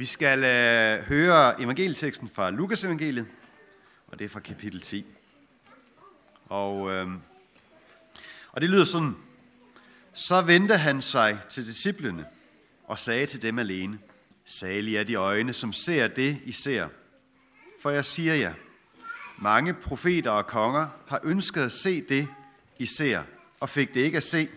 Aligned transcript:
Vi 0.00 0.06
skal 0.06 0.44
øh, 0.44 1.02
høre 1.02 1.60
evangelieteksten 1.60 2.28
fra 2.28 2.50
Lukas 2.50 2.84
evangeliet, 2.84 3.26
og 4.06 4.18
det 4.18 4.24
er 4.24 4.28
fra 4.28 4.40
kapitel 4.40 4.80
10. 4.80 5.06
Og, 6.48 6.90
øh, 6.90 7.08
og 8.52 8.60
det 8.60 8.70
lyder 8.70 8.84
sådan. 8.84 9.16
Så 10.12 10.40
vendte 10.40 10.76
han 10.76 11.02
sig 11.02 11.38
til 11.48 11.66
disciplene 11.66 12.26
og 12.84 12.98
sagde 12.98 13.26
til 13.26 13.42
dem 13.42 13.58
alene, 13.58 13.98
Salige 14.44 14.98
er 14.98 15.04
de 15.04 15.14
øjne, 15.14 15.52
som 15.52 15.72
ser 15.72 16.08
det, 16.08 16.38
I 16.44 16.52
ser. 16.52 16.88
For 17.82 17.90
jeg 17.90 18.04
siger 18.04 18.34
jer, 18.34 18.54
mange 19.38 19.74
profeter 19.74 20.30
og 20.30 20.46
konger 20.46 20.88
har 21.08 21.20
ønsket 21.22 21.62
at 21.62 21.72
se 21.72 22.02
det, 22.08 22.28
I 22.78 22.86
ser, 22.86 23.22
og 23.60 23.68
fik 23.68 23.94
det 23.94 24.00
ikke 24.00 24.16
at 24.16 24.22
se, 24.22 24.48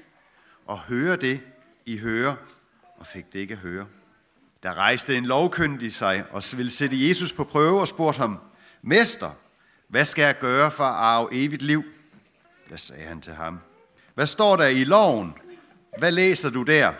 og 0.65 0.79
høre 0.79 1.15
det, 1.15 1.41
I 1.85 1.97
hører, 1.97 2.35
og 2.97 3.07
fik 3.07 3.33
det 3.33 3.39
ikke 3.39 3.53
at 3.53 3.59
høre. 3.59 3.87
Der 4.63 4.73
rejste 4.73 5.17
en 5.17 5.25
lovkyndig 5.25 5.93
sig 5.93 6.23
og 6.31 6.43
ville 6.55 6.71
sætte 6.71 7.07
Jesus 7.07 7.33
på 7.33 7.43
prøve 7.43 7.79
og 7.79 7.87
spurgte 7.87 8.17
ham, 8.17 8.39
Mester, 8.81 9.29
hvad 9.87 10.05
skal 10.05 10.21
jeg 10.21 10.39
gøre 10.39 10.71
for 10.71 10.83
at 10.83 10.95
arve 10.95 11.29
evigt 11.31 11.61
liv? 11.61 11.83
Der 12.69 12.75
sagde 12.75 13.03
han 13.03 13.21
til 13.21 13.33
ham, 13.33 13.59
hvad 14.13 14.27
står 14.27 14.55
der 14.55 14.67
i 14.67 14.83
loven? 14.83 15.33
Hvad 15.97 16.11
læser 16.11 16.49
du 16.49 16.63
der? 16.63 16.93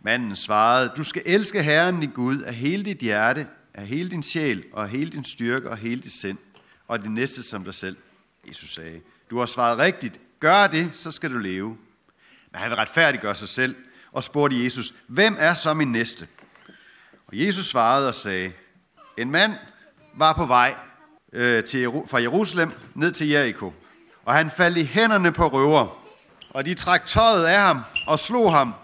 Manden 0.00 0.36
svarede, 0.36 0.92
du 0.96 1.04
skal 1.04 1.22
elske 1.26 1.62
Herren 1.62 2.00
din 2.00 2.10
Gud 2.10 2.40
af 2.40 2.54
hele 2.54 2.84
dit 2.84 2.98
hjerte, 2.98 3.46
af 3.74 3.86
hele 3.86 4.10
din 4.10 4.22
sjæl 4.22 4.64
og 4.72 4.82
af 4.82 4.90
hele 4.90 5.10
din 5.10 5.24
styrke 5.24 5.70
og 5.70 5.76
hele 5.76 6.02
dit 6.02 6.12
sind, 6.12 6.38
og 6.88 7.02
det 7.02 7.10
næste 7.10 7.42
som 7.42 7.64
dig 7.64 7.74
selv. 7.74 7.96
Jesus 8.48 8.70
sagde, 8.70 9.00
du 9.30 9.38
har 9.38 9.46
svaret 9.46 9.78
rigtigt. 9.78 10.20
Gør 10.40 10.66
det, 10.66 10.90
så 10.94 11.10
skal 11.10 11.32
du 11.32 11.38
leve. 11.38 11.68
Men 12.52 12.60
han 12.60 12.70
vil 12.70 12.76
retfærdiggøre 12.76 13.34
sig 13.34 13.48
selv 13.48 13.74
og 14.12 14.22
spurgte 14.22 14.64
Jesus, 14.64 14.94
hvem 15.08 15.36
er 15.38 15.54
så 15.54 15.74
min 15.74 15.92
næste? 15.92 16.28
Og 17.28 17.32
Jesus 17.32 17.66
svarede 17.66 18.08
og 18.08 18.14
sagde, 18.14 18.52
en 19.16 19.30
mand 19.30 19.54
var 20.14 20.32
på 20.32 20.46
vej 20.46 20.74
øh, 21.32 21.64
til, 21.64 21.90
fra 22.06 22.22
Jerusalem 22.22 22.72
ned 22.94 23.12
til 23.12 23.28
Jericho, 23.28 23.72
og 24.24 24.34
han 24.34 24.50
faldt 24.50 24.78
i 24.78 24.84
hænderne 24.84 25.32
på 25.32 25.48
røver, 25.48 26.02
og 26.50 26.66
de 26.66 26.74
trak 26.74 27.06
tøjet 27.06 27.44
af 27.44 27.60
ham 27.60 27.80
og 28.06 28.18
slog 28.18 28.52
ham, 28.52 28.74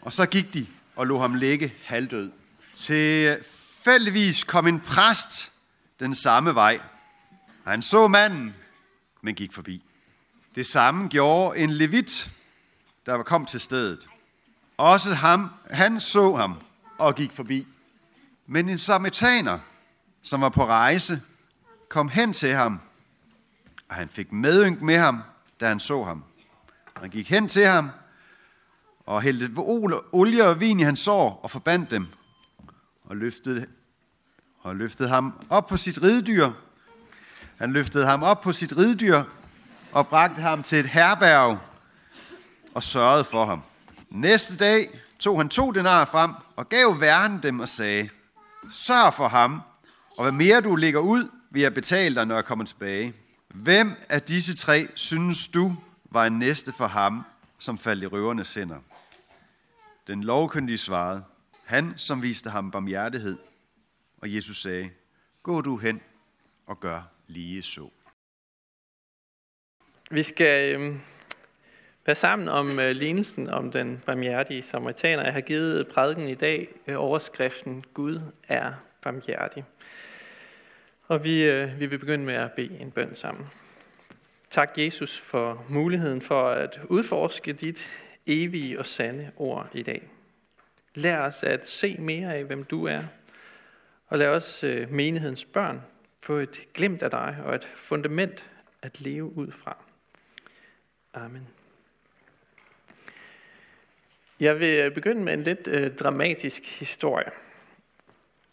og 0.00 0.12
så 0.12 0.26
gik 0.26 0.54
de 0.54 0.66
og 0.96 1.06
lå 1.06 1.18
ham 1.18 1.34
ligge 1.34 1.74
halvdød. 1.84 2.32
Tilfældigvis 2.74 4.44
kom 4.44 4.66
en 4.66 4.80
præst 4.80 5.52
den 6.00 6.14
samme 6.14 6.54
vej, 6.54 6.80
og 7.64 7.70
han 7.70 7.82
så 7.82 8.08
manden, 8.08 8.54
men 9.22 9.34
gik 9.34 9.52
forbi. 9.52 9.82
Det 10.54 10.66
samme 10.66 11.08
gjorde 11.08 11.58
en 11.58 11.70
levit, 11.70 12.30
der 13.06 13.22
kom 13.22 13.46
til 13.46 13.60
stedet. 13.60 14.08
Også 14.76 15.14
ham, 15.14 15.50
han 15.70 16.00
så 16.00 16.36
ham 16.36 16.60
og 16.98 17.14
gik 17.14 17.32
forbi. 17.32 17.66
Men 18.50 18.68
en 18.68 18.78
samaritaner, 18.78 19.58
som 20.22 20.40
var 20.40 20.48
på 20.48 20.66
rejse, 20.66 21.20
kom 21.88 22.08
hen 22.08 22.32
til 22.32 22.54
ham, 22.54 22.80
og 23.88 23.94
han 23.94 24.08
fik 24.08 24.32
medynk 24.32 24.82
med 24.82 24.98
ham, 24.98 25.22
da 25.60 25.68
han 25.68 25.80
så 25.80 26.04
ham. 26.04 26.24
Han 26.96 27.10
gik 27.10 27.28
hen 27.30 27.48
til 27.48 27.66
ham 27.66 27.90
og 29.06 29.22
hældte 29.22 29.60
olie 30.12 30.46
og 30.46 30.60
vin 30.60 30.80
i 30.80 30.82
hans 30.82 31.00
sår 31.00 31.40
og 31.42 31.50
forbandt 31.50 31.90
dem 31.90 32.06
og 33.04 33.16
løftede, 33.16 33.66
og 34.60 34.76
løftede 34.76 35.08
ham 35.08 35.46
op 35.50 35.66
på 35.66 35.76
sit 35.76 36.02
ridedyr. 36.02 36.50
Han 37.58 37.72
løftede 37.72 38.06
ham 38.06 38.22
op 38.22 38.40
på 38.40 38.52
sit 38.52 38.76
ridedyr 38.76 39.22
og 39.92 40.08
bragte 40.08 40.40
ham 40.40 40.62
til 40.62 40.78
et 40.78 40.86
herberg 40.86 41.58
og 42.74 42.82
sørgede 42.82 43.24
for 43.24 43.44
ham. 43.44 43.62
Næste 44.10 44.56
dag 44.56 45.00
tog 45.18 45.38
han 45.38 45.48
to 45.48 45.70
denar 45.70 46.04
frem 46.04 46.30
og 46.56 46.68
gav 46.68 47.00
væren 47.00 47.42
dem 47.42 47.60
og 47.60 47.68
sagde, 47.68 48.08
Sørg 48.70 49.14
for 49.14 49.28
ham, 49.28 49.60
og 50.16 50.24
hvad 50.24 50.32
mere 50.32 50.60
du 50.60 50.76
lægger 50.76 51.00
ud, 51.00 51.30
vil 51.50 51.62
jeg 51.62 51.74
betale 51.74 52.14
dig, 52.14 52.26
når 52.26 52.34
jeg 52.34 52.44
kommer 52.44 52.64
tilbage. 52.64 53.14
Hvem 53.48 53.92
af 54.08 54.22
disse 54.22 54.56
tre 54.56 54.88
synes 54.94 55.48
du 55.48 55.76
var 56.04 56.26
en 56.26 56.38
næste 56.38 56.72
for 56.72 56.86
ham, 56.86 57.22
som 57.58 57.78
faldt 57.78 58.02
i 58.02 58.06
røvernes 58.06 58.54
hænder? 58.54 58.78
Den 60.06 60.24
lovkyndige 60.24 60.78
svarede, 60.78 61.24
han 61.64 61.94
som 61.96 62.22
viste 62.22 62.50
ham 62.50 62.70
barmhjertighed. 62.70 63.38
Og 64.18 64.34
Jesus 64.34 64.62
sagde, 64.62 64.90
gå 65.42 65.60
du 65.60 65.76
hen 65.76 66.00
og 66.66 66.80
gør 66.80 67.02
lige 67.26 67.62
så. 67.62 67.90
Vi 70.10 70.22
skal 70.22 70.74
øhm, 70.74 71.00
Vær 72.08 72.14
sammen 72.14 72.48
om 72.48 72.78
øh, 72.78 72.90
lignelsen 72.90 73.50
om 73.50 73.72
den 73.72 74.02
barmhjertige 74.06 74.62
samaritaner. 74.62 75.24
Jeg 75.24 75.32
har 75.32 75.40
givet 75.40 75.88
prædiken 75.88 76.28
i 76.28 76.34
dag 76.34 76.68
øh, 76.86 76.94
overskriften 76.98 77.84
Gud 77.94 78.20
er 78.48 78.72
barmhjertig. 79.02 79.64
Og 81.08 81.24
vi, 81.24 81.44
øh, 81.44 81.80
vi 81.80 81.86
vil 81.86 81.98
begynde 81.98 82.24
med 82.24 82.34
at 82.34 82.52
bede 82.52 82.78
en 82.80 82.90
bøn 82.90 83.14
sammen. 83.14 83.46
Tak 84.50 84.78
Jesus 84.78 85.20
for 85.20 85.64
muligheden 85.68 86.22
for 86.22 86.48
at 86.48 86.80
udforske 86.88 87.52
dit 87.52 87.88
evige 88.26 88.78
og 88.78 88.86
sande 88.86 89.30
ord 89.36 89.68
i 89.72 89.82
dag. 89.82 90.08
Lær 90.94 91.20
os 91.20 91.44
at 91.44 91.68
se 91.68 91.96
mere 91.98 92.34
af, 92.34 92.44
hvem 92.44 92.64
du 92.64 92.86
er, 92.86 93.02
og 94.06 94.18
lad 94.18 94.28
os 94.28 94.64
menighedens 94.88 95.44
børn 95.44 95.82
få 96.22 96.36
et 96.36 96.60
glimt 96.74 97.02
af 97.02 97.10
dig 97.10 97.36
og 97.44 97.54
et 97.54 97.64
fundament 97.74 98.44
at 98.82 99.00
leve 99.00 99.36
ud 99.36 99.52
fra. 99.52 99.76
Amen. 101.14 101.57
Jeg 104.40 104.60
vil 104.60 104.78
øh, 104.78 104.94
begynde 104.94 105.22
med 105.22 105.32
en 105.32 105.42
lidt 105.42 105.68
øh, 105.68 105.94
dramatisk 105.94 106.78
historie. 106.78 107.30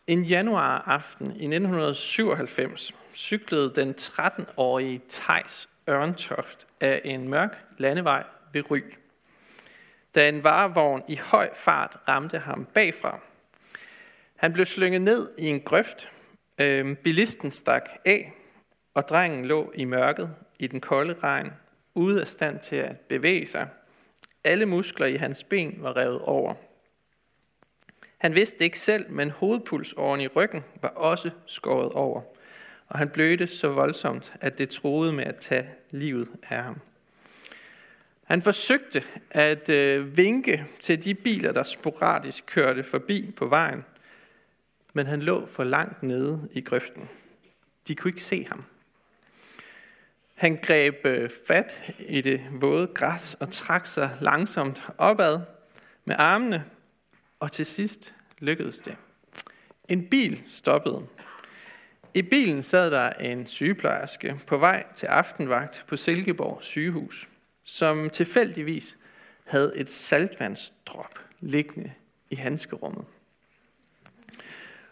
En 0.08 0.24
januar 0.24 0.84
aften 0.88 1.26
i 1.26 1.30
1997 1.30 2.96
cyklede 3.16 3.74
den 3.76 3.96
13-årige 4.02 5.02
Tejs 5.10 5.70
Ørntoft 5.90 6.68
af 6.82 7.02
en 7.04 7.30
mørk 7.30 7.62
landevej 7.78 8.24
ved 8.54 8.72
Ry. 8.72 8.82
Da 10.16 10.30
en 10.30 10.44
varevogn 10.44 11.04
i 11.08 11.16
høj 11.16 11.50
fart 11.54 11.98
ramte 12.10 12.40
ham 12.40 12.66
bagfra. 12.74 13.20
Han 14.36 14.54
blev 14.54 14.66
slynget 14.66 15.02
ned 15.02 15.30
i 15.38 15.46
en 15.46 15.62
grøft. 15.62 16.12
øh, 16.62 16.96
bilisten 16.96 17.52
stak 17.52 17.90
af, 18.06 18.34
og 18.94 19.08
drengen 19.08 19.46
lå 19.46 19.72
i 19.76 19.86
mørket 19.86 20.36
i 20.60 20.68
den 20.68 20.82
kolde 20.82 21.16
regn, 21.24 21.52
ude 21.94 22.22
af 22.22 22.28
stand 22.28 22.60
til 22.60 22.76
at 22.76 23.00
bevæge 23.00 23.46
sig. 23.46 23.68
Alle 24.46 24.66
muskler 24.66 25.08
i 25.08 25.16
hans 25.16 25.44
ben 25.44 25.76
var 25.80 25.98
revet 25.98 26.22
over. 26.22 26.54
Han 28.18 28.36
vidste 28.36 28.64
ikke 28.64 28.80
selv, 28.80 29.12
men 29.12 29.30
hovedpulsåren 29.30 30.22
i 30.22 30.28
ryggen 30.28 30.64
var 30.82 30.90
også 30.90 31.30
skåret 31.46 31.92
over, 31.92 32.22
og 32.88 33.00
han 33.00 33.10
blødte 33.10 33.48
så 33.48 33.68
voldsomt, 33.68 34.34
at 34.42 34.58
det 34.58 34.70
troede 34.70 35.14
med 35.14 35.24
at 35.24 35.36
tage 35.36 35.70
livet 35.92 36.28
af 36.50 36.64
ham. 36.64 36.82
Han 38.26 38.42
forsøgte 38.42 39.04
at 39.32 39.70
øh, 39.70 40.18
vinke 40.18 40.66
til 40.82 41.04
de 41.04 41.14
biler, 41.14 41.52
der 41.52 41.64
sporadisk 41.64 42.46
kørte 42.46 42.84
forbi 42.84 43.32
på 43.36 43.48
vejen, 43.48 43.86
men 44.94 45.08
han 45.08 45.22
lå 45.22 45.46
for 45.46 45.64
langt 45.64 46.04
nede 46.04 46.50
i 46.52 46.62
grøften. 46.62 47.10
De 47.88 47.96
kunne 47.96 48.10
ikke 48.10 48.24
se 48.24 48.48
ham. 48.50 48.66
Han 50.36 50.58
greb 50.58 51.06
øh, 51.06 51.30
fat 51.48 51.94
i 52.00 52.22
det 52.22 52.42
våde 52.52 52.88
græs 52.88 53.38
og 53.40 53.52
trak 53.52 53.86
sig 53.86 54.18
langsomt 54.22 54.84
opad 54.98 55.40
med 56.06 56.16
armene, 56.20 56.66
og 57.40 57.52
til 57.52 57.66
sidst 57.66 58.14
lykkedes 58.40 58.78
det. 58.78 58.98
En 59.90 60.10
bil 60.10 60.44
stoppede. 60.48 61.08
I 62.14 62.22
bilen 62.22 62.64
sad 62.64 62.92
der 62.92 63.10
en 63.10 63.48
sygeplejerske 63.48 64.40
på 64.48 64.58
vej 64.58 64.86
til 64.96 65.06
aftenvagt 65.06 65.86
på 65.88 65.98
Silkeborg 65.98 66.64
sygehus, 66.64 67.28
som 67.64 68.10
tilfældigvis 68.10 68.98
havde 69.44 69.74
et 69.76 69.90
saltvandsdrop 69.90 71.20
liggende 71.40 71.94
i 72.30 72.36
handskerummet. 72.36 73.06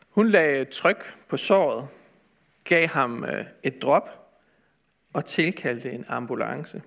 Hun 0.09 0.29
lagde 0.29 0.65
tryk 0.65 1.15
på 1.27 1.37
såret, 1.37 1.87
gav 2.63 2.87
ham 2.87 3.23
øh, 3.23 3.45
et 3.63 3.81
drop 3.81 4.22
og 5.13 5.25
tilkaldte 5.25 5.91
en 5.91 6.05
ambulance. 6.07 6.81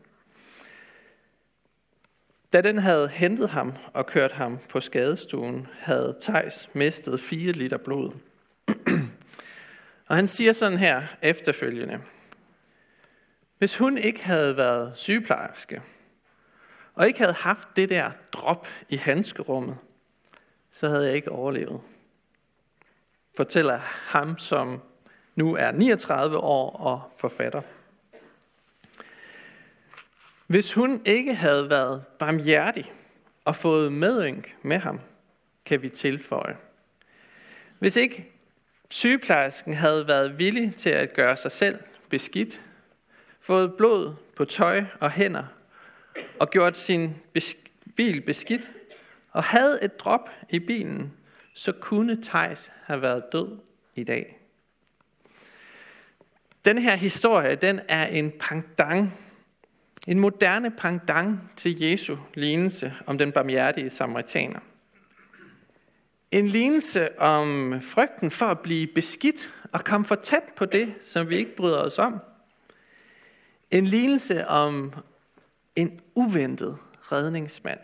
Da 2.52 2.60
den 2.60 2.78
havde 2.78 3.08
hentet 3.08 3.48
ham 3.50 3.72
og 3.94 4.06
kørt 4.06 4.32
ham 4.32 4.58
på 4.68 4.80
skadestuen, 4.80 5.66
havde 5.72 6.16
Tejs 6.20 6.70
mistet 6.72 7.20
4 7.20 7.52
liter 7.52 7.76
blod. 7.76 8.12
og 10.08 10.16
han 10.16 10.28
siger 10.28 10.52
sådan 10.52 10.78
her 10.78 11.02
efterfølgende. 11.22 12.00
Hvis 13.58 13.78
hun 13.78 13.98
ikke 13.98 14.24
havde 14.24 14.56
været 14.56 14.92
sygeplejerske, 14.96 15.82
og 16.94 17.06
ikke 17.06 17.18
havde 17.18 17.32
haft 17.32 17.68
det 17.76 17.88
der 17.88 18.10
drop 18.32 18.68
i 18.88 18.96
handskerummet, 18.96 19.76
så 20.70 20.88
havde 20.88 21.06
jeg 21.06 21.14
ikke 21.14 21.32
overlevet. 21.32 21.80
Fortæller 23.36 23.78
ham, 23.82 24.38
som 24.38 24.82
nu 25.34 25.56
er 25.56 25.72
39 25.72 26.38
år 26.38 26.70
og 26.70 27.02
forfatter. 27.18 27.62
Hvis 30.46 30.74
hun 30.74 31.02
ikke 31.04 31.34
havde 31.34 31.70
været 31.70 32.04
barmhjertig 32.18 32.92
og 33.44 33.56
fået 33.56 33.92
medynk 33.92 34.56
med 34.62 34.78
ham, 34.78 35.00
kan 35.64 35.82
vi 35.82 35.88
tilføje. 35.88 36.56
Hvis 37.78 37.96
ikke 37.96 38.32
sygeplejersken 38.90 39.74
havde 39.74 40.08
været 40.08 40.38
villig 40.38 40.74
til 40.74 40.90
at 40.90 41.12
gøre 41.12 41.36
sig 41.36 41.52
selv 41.52 41.78
beskidt, 42.08 42.60
fået 43.40 43.74
blod 43.76 44.14
på 44.36 44.44
tøj 44.44 44.84
og 45.00 45.10
hænder, 45.10 45.44
og 46.38 46.50
gjort 46.50 46.78
sin 46.78 47.16
bil 47.96 48.20
beskidt, 48.20 48.68
og 49.32 49.44
havde 49.44 49.78
et 49.82 50.00
drop 50.00 50.30
i 50.50 50.58
bilen, 50.58 51.12
så 51.54 51.72
kunne 51.72 52.22
Tejs 52.22 52.72
have 52.84 53.02
været 53.02 53.24
død 53.32 53.58
i 53.94 54.04
dag. 54.04 54.38
Den 56.64 56.78
her 56.78 56.96
historie, 56.96 57.54
den 57.54 57.80
er 57.88 58.06
en 58.06 58.32
pangdang, 58.40 59.25
en 60.06 60.18
moderne 60.18 60.70
pangdang 60.70 61.50
til 61.56 61.80
Jesu 61.80 62.16
lignelse 62.34 62.94
om 63.06 63.18
den 63.18 63.32
barmhjertige 63.32 63.90
samaritaner. 63.90 64.60
En 66.30 66.48
lignelse 66.48 67.20
om 67.20 67.80
frygten 67.80 68.30
for 68.30 68.46
at 68.46 68.60
blive 68.60 68.86
beskidt 68.86 69.52
og 69.72 69.84
komme 69.84 70.04
for 70.04 70.14
tæt 70.14 70.42
på 70.56 70.64
det, 70.64 70.94
som 71.00 71.30
vi 71.30 71.36
ikke 71.36 71.56
bryder 71.56 71.78
os 71.78 71.98
om. 71.98 72.20
En 73.70 73.86
lignelse 73.86 74.48
om 74.48 74.94
en 75.76 76.00
uventet 76.14 76.78
redningsmand. 77.12 77.78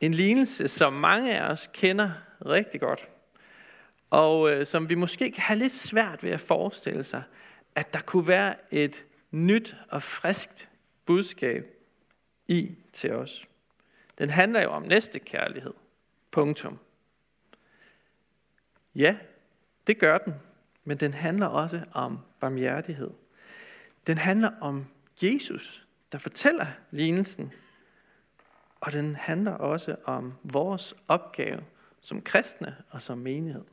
En 0.00 0.14
lignelse, 0.14 0.68
som 0.68 0.92
mange 0.92 1.38
af 1.38 1.50
os 1.50 1.70
kender 1.72 2.10
rigtig 2.46 2.80
godt, 2.80 3.08
og 4.10 4.50
øh, 4.52 4.66
som 4.66 4.88
vi 4.88 4.94
måske 4.94 5.30
kan 5.30 5.42
have 5.42 5.58
lidt 5.58 5.74
svært 5.74 6.22
ved 6.22 6.30
at 6.30 6.40
forestille 6.40 7.04
sig, 7.04 7.22
at 7.74 7.94
der 7.94 8.00
kunne 8.00 8.28
være 8.28 8.54
et 8.70 9.04
nyt 9.30 9.76
og 9.88 10.02
friskt 10.02 10.68
budskab 11.06 11.76
i 12.46 12.74
til 12.92 13.12
os. 13.12 13.48
Den 14.18 14.30
handler 14.30 14.62
jo 14.62 14.70
om 14.70 14.82
næste 14.82 15.18
kærlighed. 15.18 15.74
Punktum. 16.30 16.78
Ja, 18.94 19.18
det 19.86 19.98
gør 19.98 20.18
den, 20.18 20.34
men 20.84 20.96
den 20.96 21.14
handler 21.14 21.46
også 21.46 21.84
om 21.92 22.18
barmhjertighed. 22.40 23.10
Den 24.06 24.18
handler 24.18 24.50
om 24.60 24.86
Jesus, 25.22 25.86
der 26.12 26.18
fortæller 26.18 26.66
lignelsen, 26.90 27.52
og 28.80 28.92
den 28.92 29.16
handler 29.16 29.52
også 29.52 29.96
om 30.04 30.34
vores 30.42 30.94
opgave 31.08 31.64
som 32.00 32.22
kristne 32.22 32.76
og 32.90 33.02
som 33.02 33.18
menighed. 33.18 33.64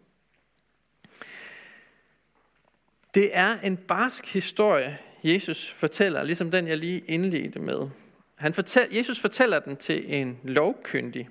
Det 3.13 3.37
er 3.37 3.59
en 3.59 3.77
barsk 3.77 4.33
historie, 4.33 4.99
Jesus 5.23 5.71
fortæller, 5.71 6.23
ligesom 6.23 6.51
den 6.51 6.67
jeg 6.67 6.77
lige 6.77 6.99
indledte 6.99 7.59
med. 7.59 7.89
Han 8.35 8.53
fortæller, 8.53 8.97
Jesus 8.97 9.19
fortæller 9.19 9.59
den 9.59 9.77
til 9.77 10.13
en 10.13 10.37
lovkyndig, 10.43 11.29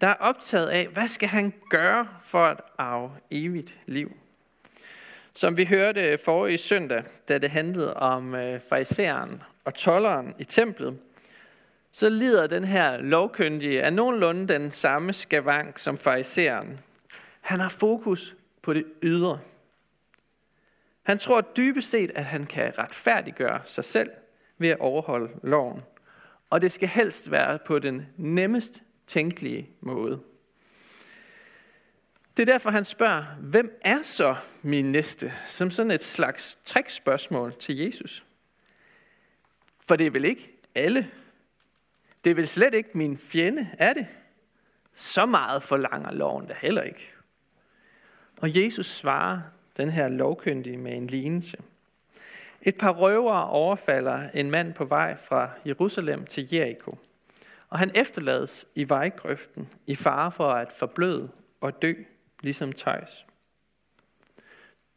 der 0.00 0.06
er 0.06 0.14
optaget 0.14 0.68
af, 0.68 0.88
hvad 0.88 1.08
skal 1.08 1.28
han 1.28 1.52
gøre 1.70 2.08
for 2.22 2.44
at 2.44 2.60
arve 2.78 3.10
evigt 3.30 3.74
liv. 3.86 4.16
Som 5.34 5.56
vi 5.56 5.64
hørte 5.64 6.18
forrige 6.24 6.58
søndag, 6.58 7.02
da 7.28 7.38
det 7.38 7.50
handlede 7.50 7.94
om 7.94 8.34
øh, 8.34 8.60
fariseren 8.68 9.42
og 9.64 9.74
tolleren 9.74 10.34
i 10.38 10.44
templet, 10.44 10.98
så 11.92 12.08
lider 12.08 12.46
den 12.46 12.64
her 12.64 12.96
lovkyndige 12.96 13.82
af 13.82 13.92
nogenlunde 13.92 14.48
den 14.54 14.72
samme 14.72 15.12
skavank 15.12 15.78
som 15.78 15.98
fariseren. 15.98 16.78
Han 17.40 17.60
har 17.60 17.68
fokus 17.68 18.36
på 18.62 18.74
det 18.74 18.84
ydre. 19.02 19.38
Han 21.02 21.18
tror 21.18 21.40
dybest 21.40 21.90
set, 21.90 22.10
at 22.14 22.24
han 22.24 22.44
kan 22.44 22.78
retfærdiggøre 22.78 23.60
sig 23.64 23.84
selv 23.84 24.10
ved 24.58 24.68
at 24.68 24.78
overholde 24.80 25.30
loven. 25.42 25.80
Og 26.50 26.60
det 26.60 26.72
skal 26.72 26.88
helst 26.88 27.30
være 27.30 27.58
på 27.66 27.78
den 27.78 28.06
nemmest 28.16 28.82
tænkelige 29.06 29.70
måde. 29.80 30.20
Det 32.36 32.48
er 32.48 32.52
derfor, 32.52 32.70
han 32.70 32.84
spørger, 32.84 33.24
hvem 33.40 33.78
er 33.80 34.02
så 34.02 34.36
min 34.62 34.92
næste? 34.92 35.32
Som 35.46 35.70
sådan 35.70 35.90
et 35.90 36.04
slags 36.04 36.58
trickspørgsmål 36.64 37.54
til 37.58 37.76
Jesus. 37.76 38.24
For 39.88 39.96
det 39.96 40.06
er 40.06 40.10
vel 40.10 40.24
ikke 40.24 40.58
alle. 40.74 41.10
Det 42.24 42.30
er 42.30 42.34
vel 42.34 42.48
slet 42.48 42.74
ikke 42.74 42.90
min 42.94 43.18
fjende, 43.18 43.70
er 43.78 43.92
det? 43.92 44.06
Så 44.94 45.26
meget 45.26 45.62
forlanger 45.62 46.10
loven 46.10 46.46
da 46.46 46.54
heller 46.60 46.82
ikke. 46.82 47.12
Og 48.40 48.62
Jesus 48.62 48.86
svarer 48.86 49.40
den 49.80 49.90
her 49.90 50.08
lovkyndige 50.08 50.76
med 50.76 50.92
en 50.92 51.06
lignelse. 51.06 51.56
Et 52.62 52.78
par 52.78 52.90
røvere 52.90 53.46
overfalder 53.48 54.30
en 54.34 54.50
mand 54.50 54.74
på 54.74 54.84
vej 54.84 55.16
fra 55.16 55.50
Jerusalem 55.66 56.26
til 56.26 56.48
Jericho. 56.54 56.98
Og 57.68 57.78
han 57.78 57.90
efterlades 57.94 58.66
i 58.74 58.88
vejgrøften 58.88 59.68
i 59.86 59.94
fare 59.94 60.32
for 60.32 60.52
at 60.52 60.72
forbløde 60.72 61.30
og 61.60 61.82
dø, 61.82 61.94
ligesom 62.40 62.72
Tøjs. 62.72 63.26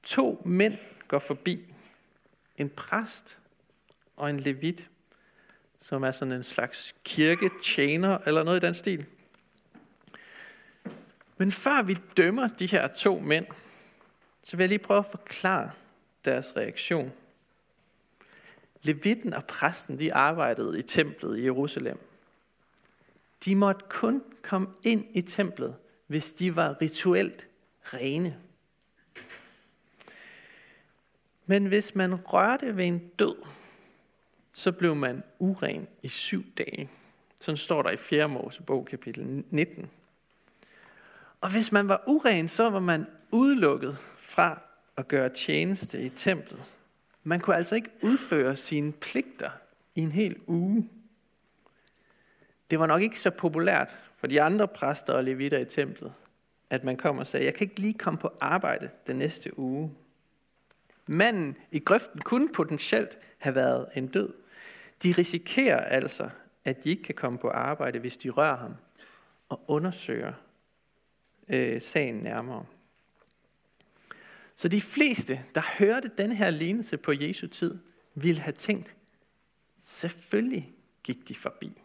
To 0.04 0.42
mænd 0.46 0.78
går 1.08 1.20
forbi. 1.20 1.74
En 2.58 2.70
præst 2.70 3.38
og 4.18 4.30
en 4.30 4.40
levit, 4.40 4.90
som 5.80 6.04
er 6.04 6.12
sådan 6.12 6.34
en 6.34 6.44
slags 6.44 6.96
kirketjener 7.04 8.18
eller 8.26 8.44
noget 8.44 8.64
i 8.64 8.66
den 8.66 8.76
stil. 8.76 9.06
Men 11.38 11.52
før 11.52 11.82
vi 11.82 11.98
dømmer 12.18 12.48
de 12.48 12.66
her 12.66 12.88
to 12.88 13.20
mænd, 13.20 13.46
så 14.44 14.58
vil 14.58 14.64
jeg 14.64 14.70
lige 14.70 14.80
prøve 14.80 15.00
at 15.00 15.06
forklare 15.06 15.72
deres 16.26 16.58
reaktion. 16.58 17.12
Levitten 18.82 19.34
og 19.34 19.46
præsten, 19.46 20.00
de 20.00 20.14
arbejdede 20.14 20.80
i 20.80 20.82
templet 20.82 21.38
i 21.38 21.44
Jerusalem. 21.44 22.00
De 23.46 23.56
måtte 23.56 23.86
kun 23.90 24.24
komme 24.42 24.68
ind 24.84 25.06
i 25.14 25.22
templet, 25.22 25.76
hvis 26.08 26.32
de 26.32 26.56
var 26.56 26.82
rituelt 26.82 27.48
rene. 27.84 28.40
Men 31.46 31.66
hvis 31.66 31.96
man 31.96 32.16
rørte 32.16 32.78
ved 32.78 32.86
en 32.86 33.08
død, 33.20 33.36
så 34.54 34.72
blev 34.72 34.96
man 34.96 35.24
uren 35.40 35.88
i 36.02 36.08
syv 36.08 36.44
dage. 36.58 36.90
Sådan 37.40 37.58
står 37.58 37.82
der 37.82 37.90
i 37.90 37.98
4. 37.98 38.30
Mosebog 38.30 38.86
kapitel 38.86 39.44
19. 39.50 39.90
Og 41.42 41.52
hvis 41.52 41.72
man 41.72 41.88
var 41.88 42.04
uren, 42.08 42.50
så 42.50 42.70
var 42.70 42.80
man 42.80 43.08
udelukket 43.32 43.98
fra 44.34 44.62
at 44.98 45.08
gøre 45.08 45.30
tjeneste 45.30 46.02
i 46.02 46.10
templet. 46.10 46.64
Man 47.24 47.40
kunne 47.40 47.56
altså 47.56 47.76
ikke 47.76 47.90
udføre 48.02 48.56
sine 48.56 48.92
pligter 48.92 49.50
i 49.96 50.02
en 50.02 50.12
hel 50.12 50.36
uge. 50.48 50.88
Det 52.72 52.80
var 52.80 52.86
nok 52.86 53.02
ikke 53.02 53.20
så 53.20 53.30
populært 53.30 53.98
for 54.18 54.28
de 54.28 54.42
andre 54.42 54.68
præster 54.68 55.14
og 55.14 55.24
levitter 55.24 55.58
i 55.58 55.66
templet, 55.66 56.14
at 56.70 56.84
man 56.84 56.98
kom 56.98 57.18
og 57.18 57.28
sagde, 57.28 57.46
jeg 57.46 57.54
kan 57.54 57.66
ikke 57.68 57.80
lige 57.80 57.94
komme 57.94 58.18
på 58.18 58.32
arbejde 58.42 58.90
den 59.08 59.16
næste 59.16 59.60
uge. 59.60 59.92
Manden 61.08 61.58
i 61.72 61.80
grøften 61.80 62.22
kunne 62.22 62.50
potentielt 62.54 63.18
have 63.38 63.56
været 63.56 63.88
en 63.96 64.08
død. 64.08 64.34
De 65.04 65.12
risikerer 65.18 65.78
altså, 65.78 66.30
at 66.66 66.84
de 66.84 66.90
ikke 66.90 67.04
kan 67.04 67.16
komme 67.16 67.40
på 67.40 67.50
arbejde, 67.50 68.00
hvis 68.00 68.18
de 68.18 68.30
rører 68.30 68.58
ham 68.58 68.76
og 69.50 69.62
undersøger 69.68 70.34
øh, 71.50 71.82
sagen 71.82 72.16
nærmere. 72.16 72.66
Så 74.56 74.68
de 74.68 74.82
fleste, 74.82 75.46
der 75.56 75.62
hørte 75.80 76.12
den 76.18 76.32
her 76.32 76.50
lignelse 76.50 76.98
på 76.98 77.12
Jesu 77.12 77.48
tid, 77.48 77.78
ville 78.16 78.42
have 78.42 78.54
tænkt, 78.54 78.96
selvfølgelig 79.80 80.74
gik 81.04 81.28
de 81.28 81.36
forbi. 81.36 81.82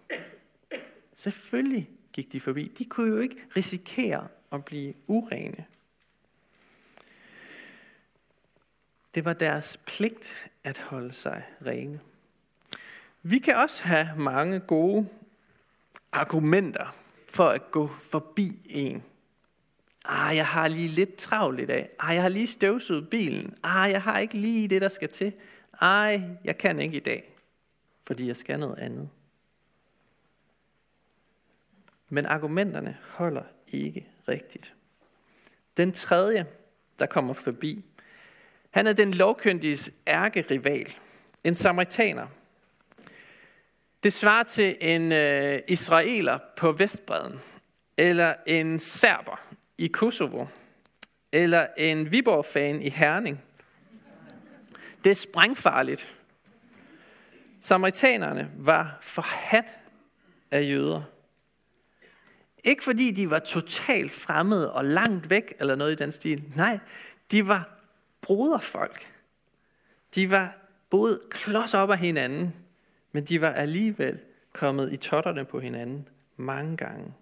Selvfølgelig 1.14 1.90
gik 2.12 2.32
de 2.32 2.40
forbi. 2.40 2.72
De 2.78 2.84
kunne 2.84 3.08
jo 3.08 3.18
ikke 3.18 3.36
risikere 3.56 4.28
at 4.52 4.64
blive 4.64 4.94
urene. 5.06 5.64
Det 9.14 9.24
var 9.24 9.32
deres 9.32 9.76
pligt 9.86 10.50
at 10.64 10.78
holde 10.78 11.12
sig 11.12 11.42
rene. 11.66 12.00
Vi 13.22 13.38
kan 13.38 13.56
også 13.56 13.84
have 13.84 14.08
mange 14.16 14.60
gode 14.60 15.08
argumenter 16.12 16.96
for 17.28 17.48
at 17.48 17.70
gå 17.70 17.86
forbi 17.86 18.58
en. 18.64 19.02
Ah, 20.08 20.36
jeg 20.36 20.46
har 20.46 20.68
lige 20.68 20.88
lidt 20.88 21.16
travlt 21.16 21.60
i 21.60 21.66
dag. 21.66 21.90
Ah, 21.98 22.14
jeg 22.14 22.22
har 22.22 22.28
lige 22.28 22.46
støvsuget 22.46 23.10
bilen. 23.10 23.56
Ah, 23.62 23.90
jeg 23.90 24.02
har 24.02 24.18
ikke 24.18 24.34
lige 24.34 24.68
det, 24.68 24.82
der 24.82 24.88
skal 24.88 25.08
til. 25.08 25.32
Ej, 25.80 26.22
jeg 26.44 26.58
kan 26.58 26.80
ikke 26.80 26.96
i 26.96 27.00
dag, 27.00 27.34
fordi 28.06 28.26
jeg 28.26 28.36
skal 28.36 28.58
noget 28.58 28.78
andet. 28.78 29.08
Men 32.08 32.26
argumenterne 32.26 32.98
holder 33.10 33.42
ikke 33.66 34.06
rigtigt. 34.28 34.74
Den 35.76 35.92
tredje, 35.92 36.46
der 36.98 37.06
kommer 37.06 37.34
forbi, 37.34 37.84
han 38.70 38.86
er 38.86 38.92
den 38.92 39.14
lovkyndiges 39.14 39.90
ærkerival, 40.06 40.94
en 41.44 41.54
samaritaner. 41.54 42.26
Det 44.02 44.12
svarer 44.12 44.42
til 44.42 44.76
en 44.80 45.12
øh, 45.12 45.60
israeler 45.68 46.38
på 46.56 46.72
Vestbreden, 46.72 47.40
eller 47.96 48.34
en 48.46 48.80
serber 48.80 49.47
i 49.78 49.86
Kosovo, 49.86 50.46
eller 51.32 51.66
en 51.76 52.12
Viborg-fan 52.12 52.82
i 52.82 52.88
Herning. 52.88 53.42
Det 55.04 55.10
er 55.10 55.14
sprængfarligt. 55.14 56.14
Samaritanerne 57.60 58.50
var 58.56 58.98
forhat 59.02 59.78
af 60.50 60.62
jøder. 60.68 61.02
Ikke 62.64 62.84
fordi 62.84 63.10
de 63.10 63.30
var 63.30 63.38
totalt 63.38 64.12
fremmede 64.12 64.72
og 64.72 64.84
langt 64.84 65.30
væk, 65.30 65.54
eller 65.60 65.74
noget 65.74 65.92
i 65.92 65.94
den 65.94 66.12
stil. 66.12 66.44
Nej, 66.56 66.78
de 67.30 67.48
var 67.48 67.78
broderfolk. 68.20 69.06
De 70.14 70.30
var 70.30 70.56
boet 70.90 71.20
klods 71.30 71.74
op 71.74 71.90
af 71.90 71.98
hinanden, 71.98 72.54
men 73.12 73.24
de 73.24 73.42
var 73.42 73.52
alligevel 73.52 74.18
kommet 74.52 74.92
i 74.92 74.96
totterne 74.96 75.44
på 75.44 75.60
hinanden 75.60 76.08
mange 76.36 76.76
gange. 76.76 77.12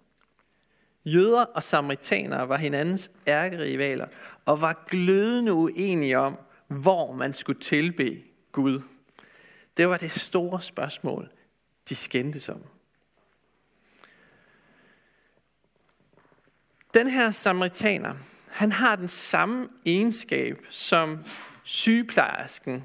Jøder 1.07 1.41
og 1.43 1.63
samaritanere 1.63 2.49
var 2.49 2.57
hinandens 2.57 3.11
ærkerivaler 3.27 4.07
og 4.45 4.61
var 4.61 4.85
glødende 4.87 5.53
uenige 5.53 6.19
om, 6.19 6.39
hvor 6.67 7.11
man 7.11 7.33
skulle 7.33 7.61
tilbe 7.61 8.23
Gud. 8.51 8.81
Det 9.77 9.89
var 9.89 9.97
det 9.97 10.11
store 10.11 10.61
spørgsmål, 10.61 11.29
de 11.89 11.95
skændtes 11.95 12.49
om. 12.49 12.63
Den 16.93 17.09
her 17.09 17.31
samaritaner, 17.31 18.15
han 18.47 18.71
har 18.71 18.95
den 18.95 19.07
samme 19.07 19.69
egenskab 19.85 20.65
som 20.69 21.23
sygeplejersken, 21.63 22.83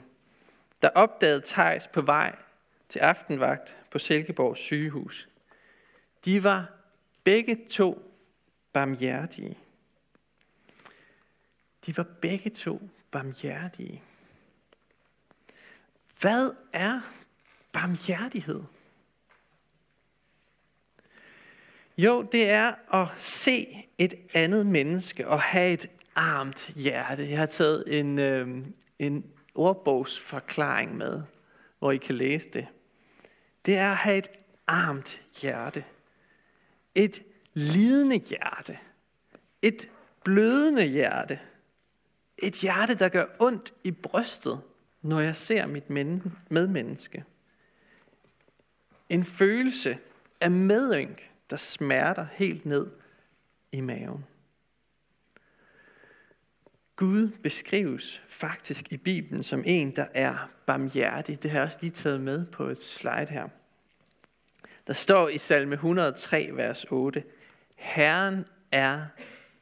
der 0.83 0.89
opdagede 0.89 1.43
Tejs 1.45 1.87
på 1.87 2.01
vej 2.01 2.37
til 2.89 2.99
aftenvagt 2.99 3.77
på 3.91 3.99
Silkeborg 3.99 4.57
sygehus. 4.57 5.29
De 6.25 6.45
var 6.45 6.67
begge 7.25 7.59
to 7.71 8.12
barmhjertige. 8.73 9.59
De 11.87 11.97
var 11.97 12.07
begge 12.21 12.51
to 12.51 12.91
barmhjertige. 13.11 14.03
Hvad 16.21 16.51
er 16.73 17.01
barmhjertighed? 17.73 18.63
Jo, 21.99 22.23
det 22.23 22.51
er 22.51 22.95
at 22.95 23.09
se 23.17 23.87
et 23.99 24.15
andet 24.35 24.67
menneske 24.67 25.29
og 25.29 25.41
have 25.41 25.73
et 25.73 25.87
armt 26.15 26.71
hjerte. 26.75 27.31
Jeg 27.31 27.39
har 27.39 27.47
taget 27.47 27.99
en, 27.99 28.19
øh, 28.19 28.67
en 28.99 29.25
ordbogsforklaring 29.55 30.97
med, 30.97 31.23
hvor 31.79 31.93
I 31.93 31.97
kan 31.97 32.15
læse 32.15 32.49
det. 32.51 32.67
Det 33.67 33.77
er 33.77 33.91
at 33.91 33.97
have 33.97 34.19
et 34.19 34.29
armt 34.67 35.21
hjerte. 35.43 35.85
Et 36.95 37.23
lidende 37.55 38.17
hjerte. 38.17 38.79
Et 39.63 39.91
blødende 40.25 40.85
hjerte. 40.85 41.41
Et 42.39 42.55
hjerte, 42.55 42.95
der 42.95 43.09
gør 43.09 43.27
ondt 43.39 43.75
i 43.85 43.91
brystet, 43.91 44.61
når 45.03 45.21
jeg 45.21 45.37
ser 45.37 45.67
mit 45.67 45.91
medmenneske. 46.51 47.25
En 49.09 49.25
følelse 49.25 49.99
af 50.41 50.51
medynk, 50.51 51.31
der 51.51 51.57
smerter 51.57 52.27
helt 52.33 52.67
ned 52.67 52.87
i 53.73 53.81
maven. 53.81 54.25
Gud 56.97 57.29
beskrives 57.29 58.23
faktisk 58.29 58.93
i 58.93 58.97
Bibelen 58.97 59.43
som 59.43 59.63
en, 59.67 59.97
der 59.97 60.07
er 60.15 60.51
barmhjertig. 60.67 61.43
Det 61.43 61.51
har 61.51 61.59
jeg 61.59 61.67
også 61.67 61.79
lige 61.81 61.91
taget 61.91 62.21
med 62.21 62.47
på 62.47 62.65
et 62.65 62.83
slide 62.83 63.27
her. 63.31 63.49
Der 64.87 64.93
står 64.93 65.29
i 65.29 65.39
salme 65.39 65.75
103, 65.75 66.51
vers 66.53 66.85
8, 66.91 67.25
Herren 67.83 68.45
er 68.71 69.07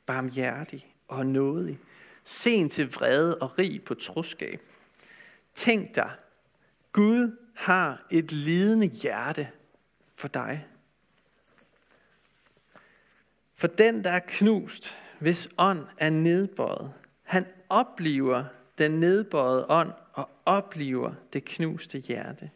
barmhjertig 0.07 0.95
og 1.09 1.27
nådig, 1.27 1.79
sen 2.25 2.71
til 2.71 2.93
vrede 2.93 3.39
og 3.39 3.59
rig 3.59 3.85
på 3.85 3.95
troskab. 3.95 4.61
Tænk 5.55 5.95
dig, 5.95 6.11
Gud 6.93 7.37
har 7.55 8.07
et 8.11 8.33
lidende 8.33 8.87
hjerte 8.87 9.49
for 10.17 10.29
dig. 10.29 10.67
For 13.55 13.67
den, 13.67 14.05
der 14.05 14.11
er 14.11 14.21
knust, 14.29 14.97
hvis 15.19 15.49
ånd 15.59 15.87
er 15.99 16.11
nedbøjet, 16.11 16.95
han 17.23 17.47
oplever 17.69 18.45
den 18.79 18.91
nedbøjede 18.91 19.67
ånd 19.69 19.93
og 20.13 20.31
oplever 20.47 21.13
det 21.33 21.45
knuste 21.45 21.99
hjerte. 21.99 22.51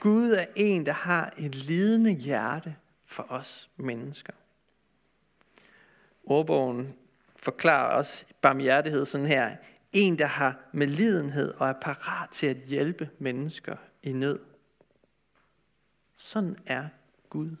Gud 0.00 0.30
er 0.30 0.46
en, 0.56 0.86
der 0.86 0.92
har 0.92 1.34
et 1.38 1.54
lidende 1.54 2.12
hjerte 2.12 2.76
for 3.04 3.26
os 3.28 3.70
mennesker. 3.76 4.32
Ordbogen 6.26 6.94
forklarer 7.36 7.96
også 7.96 8.24
barmhjertighed 8.40 9.06
sådan 9.06 9.26
her. 9.26 9.56
En, 9.92 10.18
der 10.18 10.26
har 10.26 10.68
medlidenhed 10.72 11.54
og 11.54 11.68
er 11.68 11.74
parat 11.82 12.30
til 12.30 12.46
at 12.46 12.56
hjælpe 12.56 13.10
mennesker 13.18 13.76
i 14.02 14.12
nød. 14.12 14.38
Sådan 16.16 16.56
er 16.66 16.88
Gud. 17.30 17.56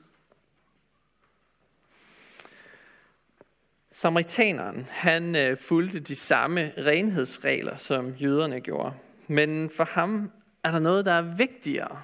Samaritaneren, 3.90 4.86
han 4.90 5.36
øh, 5.36 5.56
fulgte 5.56 6.00
de 6.00 6.16
samme 6.16 6.72
renhedsregler, 6.78 7.76
som 7.76 8.10
jøderne 8.10 8.60
gjorde. 8.60 8.94
Men 9.26 9.70
for 9.70 9.84
ham 9.84 10.30
er 10.64 10.70
der 10.70 10.78
noget, 10.78 11.04
der 11.04 11.12
er 11.12 11.36
vigtigere. 11.36 12.02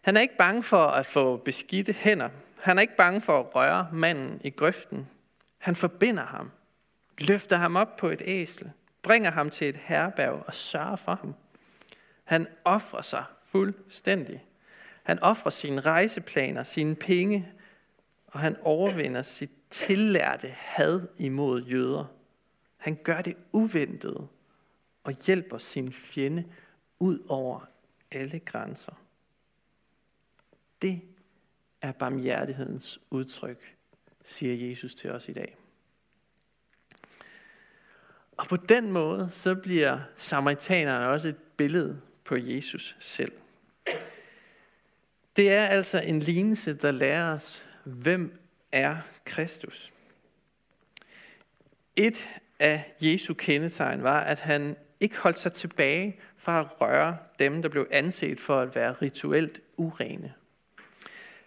Han 0.00 0.16
er 0.16 0.20
ikke 0.20 0.36
bange 0.36 0.62
for 0.62 0.86
at 0.86 1.06
få 1.06 1.36
beskidte 1.36 1.92
hænder. 1.92 2.28
Han 2.60 2.78
er 2.78 2.82
ikke 2.82 2.96
bange 2.96 3.20
for 3.20 3.40
at 3.40 3.54
røre 3.54 3.88
manden 3.92 4.40
i 4.44 4.50
grøften. 4.50 5.08
Han 5.66 5.76
forbinder 5.76 6.24
ham, 6.24 6.50
løfter 7.18 7.56
ham 7.56 7.76
op 7.76 7.96
på 7.96 8.08
et 8.08 8.22
æsel, 8.24 8.72
bringer 9.02 9.30
ham 9.30 9.50
til 9.50 9.68
et 9.68 9.76
herberg 9.76 10.42
og 10.46 10.54
sørger 10.54 10.96
for 10.96 11.14
ham. 11.14 11.34
Han 12.24 12.46
offrer 12.64 13.02
sig 13.02 13.24
fuldstændig. 13.44 14.44
Han 15.02 15.18
offrer 15.18 15.50
sine 15.50 15.80
rejseplaner, 15.80 16.62
sine 16.62 16.96
penge, 16.96 17.52
og 18.26 18.40
han 18.40 18.56
overvinder 18.62 19.22
sit 19.22 19.50
tillærte 19.70 20.48
had 20.48 21.08
imod 21.18 21.62
jøder. 21.62 22.04
Han 22.76 22.98
gør 23.04 23.22
det 23.22 23.36
uventet 23.52 24.28
og 25.04 25.12
hjælper 25.26 25.58
sin 25.58 25.92
fjende 25.92 26.44
ud 26.98 27.18
over 27.28 27.60
alle 28.10 28.38
grænser. 28.38 29.02
Det 30.82 31.00
er 31.82 31.92
barmhjertighedens 31.92 33.00
udtryk 33.10 33.75
siger 34.26 34.68
Jesus 34.68 34.94
til 34.94 35.10
os 35.10 35.28
i 35.28 35.32
dag. 35.32 35.56
Og 38.36 38.46
på 38.46 38.56
den 38.56 38.92
måde, 38.92 39.28
så 39.32 39.54
bliver 39.54 40.00
samaritanerne 40.16 41.08
også 41.08 41.28
et 41.28 41.36
billede 41.56 42.00
på 42.24 42.36
Jesus 42.36 42.96
selv. 42.98 43.32
Det 45.36 45.52
er 45.52 45.66
altså 45.66 46.00
en 46.00 46.18
lignelse, 46.18 46.74
der 46.74 46.90
lærer 46.90 47.34
os, 47.34 47.64
hvem 47.84 48.38
er 48.72 48.96
Kristus. 49.24 49.92
Et 51.96 52.28
af 52.58 52.94
Jesu 53.00 53.34
kendetegn 53.34 54.02
var, 54.02 54.20
at 54.20 54.40
han 54.40 54.76
ikke 55.00 55.18
holdt 55.18 55.38
sig 55.38 55.52
tilbage 55.52 56.20
fra 56.36 56.60
at 56.60 56.80
røre 56.80 57.16
dem, 57.38 57.62
der 57.62 57.68
blev 57.68 57.88
anset 57.90 58.40
for 58.40 58.60
at 58.60 58.74
være 58.74 58.92
rituelt 58.92 59.60
urene. 59.76 60.34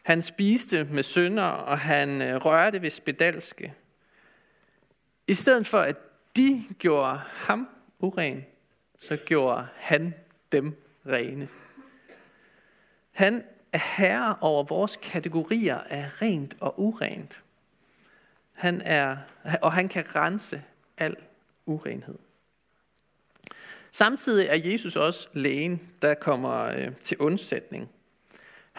Han 0.09 0.21
spiste 0.21 0.83
med 0.83 1.03
sønder, 1.03 1.43
og 1.43 1.79
han 1.79 2.21
øh, 2.21 2.35
rørte 2.35 2.81
ved 2.81 2.89
spedalske. 2.89 3.73
I 5.27 5.33
stedet 5.33 5.67
for 5.67 5.79
at 5.79 5.97
de 6.35 6.63
gjorde 6.79 7.17
ham 7.17 7.69
uren, 7.99 8.45
så 8.99 9.17
gjorde 9.17 9.67
han 9.75 10.13
dem 10.51 10.83
rene. 11.05 11.47
Han 13.11 13.43
er 13.73 13.79
herre 13.97 14.35
over 14.41 14.63
vores 14.63 14.97
kategorier 15.01 15.77
af 15.77 16.21
rent 16.21 16.55
og 16.59 16.79
urent. 16.79 17.41
Han 18.53 18.81
er, 18.81 19.17
og 19.61 19.73
han 19.73 19.87
kan 19.87 20.15
rense 20.15 20.63
al 20.97 21.15
urenhed. 21.65 22.17
Samtidig 23.91 24.47
er 24.47 24.71
Jesus 24.71 24.95
også 24.95 25.29
lægen, 25.33 25.89
der 26.01 26.13
kommer 26.13 26.63
øh, 26.63 26.95
til 26.95 27.17
undsætning. 27.17 27.89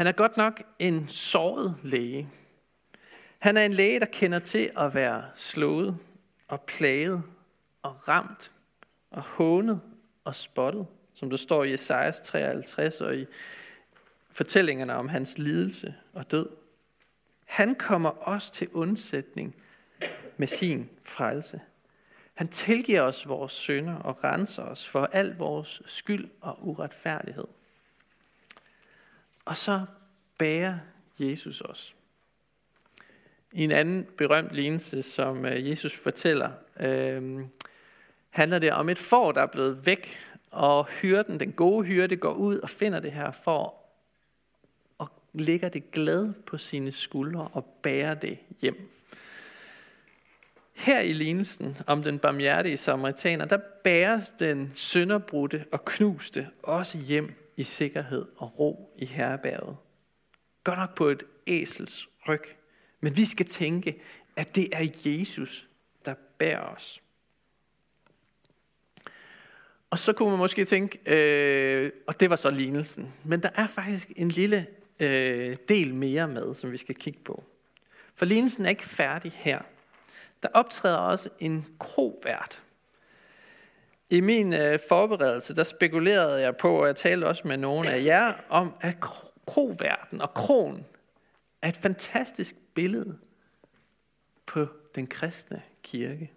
Han 0.00 0.06
er 0.06 0.12
godt 0.12 0.36
nok 0.36 0.62
en 0.78 1.08
såret 1.08 1.76
læge. 1.82 2.28
Han 3.38 3.56
er 3.56 3.64
en 3.64 3.72
læge, 3.72 4.00
der 4.00 4.06
kender 4.06 4.38
til 4.38 4.70
at 4.76 4.94
være 4.94 5.24
slået 5.36 5.96
og 6.48 6.60
plaget 6.60 7.22
og 7.82 8.08
ramt 8.08 8.52
og 9.10 9.22
hånet 9.22 9.80
og 10.24 10.34
spottet, 10.34 10.86
som 11.14 11.30
der 11.30 11.36
står 11.36 11.64
i 11.64 11.74
Esajas 11.74 12.20
53 12.20 13.00
og 13.00 13.16
i 13.16 13.26
fortællingerne 14.30 14.94
om 14.94 15.08
hans 15.08 15.38
lidelse 15.38 15.94
og 16.12 16.30
død. 16.30 16.48
Han 17.44 17.74
kommer 17.74 18.10
også 18.10 18.52
til 18.52 18.68
undsætning 18.72 19.54
med 20.36 20.46
sin 20.46 20.90
frelse. 21.02 21.60
Han 22.34 22.48
tilgiver 22.48 23.02
os 23.02 23.28
vores 23.28 23.52
synder 23.52 23.94
og 23.94 24.24
renser 24.24 24.62
os 24.62 24.88
for 24.88 25.08
al 25.12 25.36
vores 25.36 25.82
skyld 25.86 26.28
og 26.40 26.68
uretfærdighed. 26.68 27.46
Og 29.50 29.56
så 29.56 29.80
bærer 30.38 30.78
Jesus 31.18 31.60
os. 31.60 31.94
I 33.52 33.64
en 33.64 33.72
anden 33.72 34.06
berømt 34.18 34.52
lignelse, 34.52 35.02
som 35.02 35.44
øh, 35.44 35.70
Jesus 35.70 35.98
fortæller, 35.98 36.50
øh, 36.80 37.40
handler 38.30 38.58
det 38.58 38.72
om 38.72 38.88
et 38.88 38.98
får, 38.98 39.32
der 39.32 39.42
er 39.42 39.46
blevet 39.46 39.86
væk, 39.86 40.18
og 40.50 40.86
hyrden, 40.86 41.40
den 41.40 41.52
gode 41.52 41.86
hyrde, 41.86 42.16
går 42.16 42.32
ud 42.32 42.58
og 42.58 42.70
finder 42.70 43.00
det 43.00 43.12
her 43.12 43.30
får, 43.30 43.94
og 44.98 45.08
lægger 45.32 45.68
det 45.68 45.90
glad 45.90 46.32
på 46.46 46.58
sine 46.58 46.92
skuldre 46.92 47.48
og 47.52 47.64
bærer 47.82 48.14
det 48.14 48.38
hjem. 48.60 48.90
Her 50.72 51.00
i 51.00 51.12
lignelsen 51.12 51.76
om 51.86 52.02
den 52.02 52.18
barmhjertige 52.18 52.76
samaritaner, 52.76 53.44
der 53.44 53.58
bæres 53.84 54.30
den 54.30 54.72
sønderbrudte 54.74 55.64
og 55.72 55.84
knuste 55.84 56.48
også 56.62 56.98
hjem 56.98 57.34
i 57.60 57.62
sikkerhed 57.62 58.26
og 58.36 58.58
ro 58.58 58.92
i 58.98 59.06
herrebæret. 59.06 59.76
Godt 60.64 60.78
nok 60.78 60.94
på 60.94 61.08
et 61.08 61.22
æsels 61.46 62.08
ryg, 62.28 62.42
men 63.00 63.16
vi 63.16 63.24
skal 63.24 63.46
tænke, 63.46 64.00
at 64.36 64.54
det 64.54 64.68
er 64.72 64.88
Jesus, 65.04 65.68
der 66.04 66.14
bærer 66.38 66.74
os. 66.74 67.02
Og 69.90 69.98
så 69.98 70.12
kunne 70.12 70.30
man 70.30 70.38
måske 70.38 70.64
tænke, 70.64 70.98
øh, 71.06 71.92
og 72.06 72.20
det 72.20 72.30
var 72.30 72.36
så 72.36 72.50
lignelsen, 72.50 73.12
men 73.24 73.42
der 73.42 73.50
er 73.54 73.66
faktisk 73.66 74.12
en 74.16 74.28
lille 74.28 74.66
øh, 75.00 75.56
del 75.68 75.94
mere 75.94 76.28
med, 76.28 76.54
som 76.54 76.72
vi 76.72 76.76
skal 76.76 76.94
kigge 76.94 77.20
på. 77.24 77.44
For 78.14 78.26
lignelsen 78.26 78.64
er 78.64 78.70
ikke 78.70 78.84
færdig 78.84 79.32
her. 79.32 79.60
Der 80.42 80.48
optræder 80.54 80.96
også 80.96 81.28
en 81.38 81.66
krovært. 81.78 82.62
I 84.10 84.20
min 84.20 84.52
øh, 84.52 84.78
forberedelse, 84.88 85.56
der 85.56 85.64
spekulerede 85.64 86.40
jeg 86.40 86.56
på, 86.56 86.80
og 86.80 86.86
jeg 86.86 86.96
talte 86.96 87.24
også 87.24 87.48
med 87.48 87.56
nogle 87.56 87.90
af 87.90 88.04
jer, 88.04 88.34
om 88.48 88.74
at 88.80 88.96
kroverden 89.46 90.20
og 90.20 90.34
kronen 90.34 90.86
er 91.62 91.68
et 91.68 91.76
fantastisk 91.76 92.56
billede 92.74 93.18
på 94.46 94.66
den 94.94 95.06
kristne 95.06 95.62
kirke. 95.82 96.32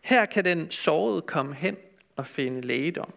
Her 0.00 0.24
kan 0.24 0.44
den 0.44 0.70
sårede 0.70 1.22
komme 1.22 1.54
hen 1.54 1.76
og 2.16 2.26
finde 2.26 2.60
lægedom. 2.60 3.12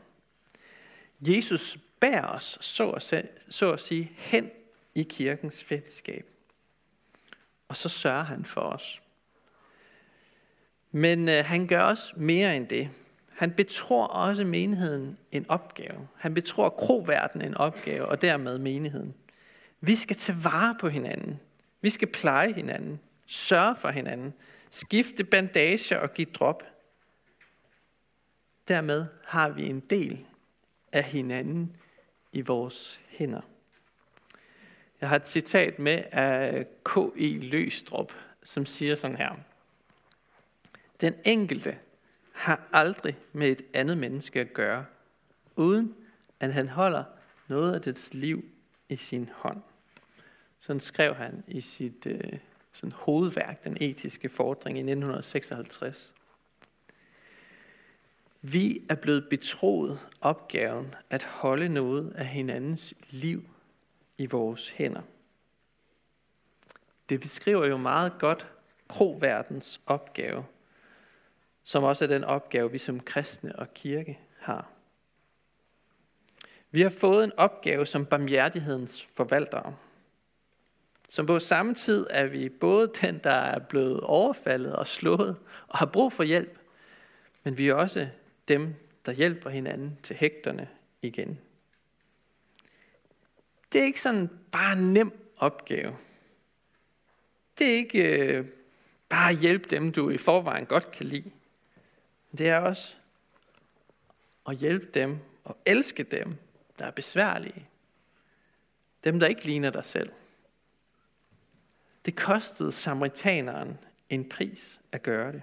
Jesus 1.21 1.77
bærer 1.99 2.27
os, 2.27 2.57
så 2.61 2.89
at, 2.89 3.25
så 3.49 3.71
at 3.73 3.79
sige, 3.79 4.11
hen 4.15 4.51
i 4.95 5.03
kirkens 5.03 5.63
fællesskab. 5.63 6.25
Og 7.67 7.75
så 7.75 7.89
sørger 7.89 8.23
han 8.23 8.45
for 8.45 8.61
os. 8.61 9.01
Men 10.91 11.29
øh, 11.29 11.45
han 11.45 11.67
gør 11.67 11.81
også 11.81 12.13
mere 12.17 12.55
end 12.55 12.67
det. 12.67 12.89
Han 13.35 13.51
betror 13.51 14.05
også 14.05 14.43
menigheden 14.43 15.17
en 15.31 15.45
opgave. 15.49 16.07
Han 16.17 16.33
betror 16.33 16.69
kroverdenen 16.69 17.47
en 17.47 17.57
opgave, 17.57 18.05
og 18.05 18.21
dermed 18.21 18.57
menigheden. 18.57 19.13
Vi 19.81 19.95
skal 19.95 20.15
tage 20.15 20.43
vare 20.43 20.75
på 20.79 20.89
hinanden. 20.89 21.39
Vi 21.81 21.89
skal 21.89 22.07
pleje 22.07 22.53
hinanden. 22.53 22.99
Sørge 23.25 23.75
for 23.75 23.89
hinanden. 23.89 24.33
Skifte 24.69 25.23
bandager 25.23 25.99
og 25.99 26.13
give 26.13 26.27
drop. 26.33 26.63
Dermed 28.67 29.05
har 29.25 29.49
vi 29.49 29.69
en 29.69 29.79
del 29.79 30.25
af 30.91 31.03
hinanden 31.03 31.75
i 32.33 32.41
vores 32.41 33.01
hænder. 33.09 33.41
Jeg 35.01 35.09
har 35.09 35.15
et 35.15 35.27
citat 35.27 35.79
med 35.79 36.03
af 36.11 36.65
K.E. 36.85 37.39
Løstrup, 37.39 38.13
som 38.43 38.65
siger 38.65 38.95
sådan 38.95 39.17
her. 39.17 39.48
Den 41.01 41.13
enkelte 41.25 41.77
har 42.31 42.67
aldrig 42.73 43.17
med 43.33 43.47
et 43.47 43.61
andet 43.73 43.97
menneske 43.97 44.39
at 44.39 44.53
gøre, 44.53 44.85
uden 45.55 45.95
at 46.39 46.53
han 46.53 46.69
holder 46.69 47.03
noget 47.47 47.75
af 47.75 47.81
dets 47.81 48.13
liv 48.13 48.45
i 48.89 48.95
sin 48.95 49.29
hånd. 49.33 49.61
Sådan 50.59 50.79
skrev 50.79 51.15
han 51.15 51.43
i 51.47 51.61
sit 51.61 52.05
øh, 52.05 52.33
sådan 52.71 52.91
hovedværk, 52.91 53.63
Den 53.63 53.77
etiske 53.81 54.29
fordring 54.29 54.77
i 54.77 54.81
1956. 54.81 56.13
Vi 58.41 58.85
er 58.89 58.95
blevet 58.95 59.27
betroet 59.29 59.99
opgaven 60.21 60.95
at 61.09 61.23
holde 61.23 61.69
noget 61.69 62.13
af 62.15 62.25
hinandens 62.25 62.93
liv 63.09 63.49
i 64.17 64.25
vores 64.25 64.69
hænder. 64.69 65.01
Det 67.09 67.19
beskriver 67.19 67.65
jo 67.65 67.77
meget 67.77 68.13
godt 68.19 68.47
kroverdens 68.87 69.81
opgave– 69.85 70.45
som 71.69 71.83
også 71.83 72.05
er 72.05 72.07
den 72.07 72.23
opgave, 72.23 72.71
vi 72.71 72.77
som 72.77 72.99
kristne 72.99 73.55
og 73.55 73.73
kirke 73.73 74.19
har. 74.39 74.69
Vi 76.71 76.81
har 76.81 76.89
fået 76.89 77.23
en 77.23 77.31
opgave 77.37 77.85
som 77.85 78.05
barmhjertighedens 78.05 79.03
forvaltere. 79.03 79.75
Som 81.09 81.25
på 81.25 81.39
samme 81.39 81.73
tid 81.73 82.07
er 82.09 82.25
vi 82.25 82.49
både 82.49 82.91
den, 83.01 83.19
der 83.23 83.31
er 83.31 83.59
blevet 83.59 84.01
overfaldet 84.01 84.75
og 84.75 84.87
slået 84.87 85.37
og 85.67 85.77
har 85.77 85.85
brug 85.85 86.13
for 86.13 86.23
hjælp, 86.23 86.59
men 87.43 87.57
vi 87.57 87.67
er 87.67 87.73
også 87.73 88.07
dem, 88.47 88.75
der 89.05 89.11
hjælper 89.11 89.49
hinanden 89.49 89.97
til 90.03 90.15
hægterne 90.15 90.67
igen. 91.01 91.39
Det 93.71 93.81
er 93.81 93.85
ikke 93.85 94.01
sådan 94.01 94.29
bare 94.51 94.73
en 94.73 94.93
nem 94.93 95.31
opgave. 95.37 95.97
Det 97.59 97.67
er 97.67 97.75
ikke 97.75 98.19
øh, 98.19 98.45
bare 99.09 99.31
at 99.31 99.37
hjælpe 99.37 99.69
dem, 99.69 99.91
du 99.91 100.09
i 100.09 100.17
forvejen 100.17 100.65
godt 100.65 100.91
kan 100.91 101.05
lide. 101.05 101.31
Det 102.37 102.49
er 102.49 102.57
også 102.57 102.95
at 104.49 104.55
hjælpe 104.55 104.85
dem 104.93 105.17
og 105.43 105.57
elske 105.65 106.03
dem, 106.03 106.31
der 106.79 106.85
er 106.85 106.91
besværlige. 106.91 107.65
Dem, 109.03 109.19
der 109.19 109.27
ikke 109.27 109.45
ligner 109.45 109.69
dig 109.69 109.85
selv. 109.85 110.11
Det 112.05 112.15
kostede 112.15 112.71
samaritaneren 112.71 113.77
en 114.09 114.29
pris 114.29 114.79
at 114.91 115.03
gøre 115.03 115.31
det. 115.31 115.41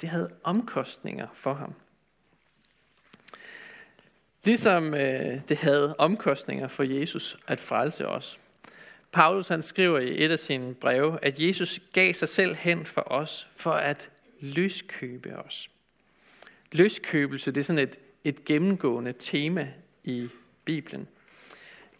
Det 0.00 0.08
havde 0.08 0.30
omkostninger 0.42 1.28
for 1.34 1.54
ham. 1.54 1.74
Ligesom 4.44 4.94
øh, 4.94 5.40
det 5.48 5.56
havde 5.56 5.96
omkostninger 5.98 6.68
for 6.68 6.82
Jesus 6.82 7.38
at 7.46 7.60
frelse 7.60 8.08
os. 8.08 8.40
Paulus 9.12 9.48
han 9.48 9.62
skriver 9.62 9.98
i 9.98 10.24
et 10.24 10.30
af 10.30 10.38
sine 10.38 10.74
breve, 10.74 11.18
at 11.24 11.40
Jesus 11.40 11.80
gav 11.92 12.14
sig 12.14 12.28
selv 12.28 12.54
hen 12.54 12.86
for 12.86 13.12
os, 13.12 13.48
for 13.52 13.72
at 13.72 14.10
løskøbe 14.40 15.36
os. 15.36 15.70
Løskøbelse, 16.74 17.50
det 17.50 17.60
er 17.60 17.64
sådan 17.64 17.82
et, 17.82 17.98
et 18.24 18.44
gennemgående 18.44 19.12
tema 19.12 19.72
i 20.04 20.28
Bibelen. 20.64 21.08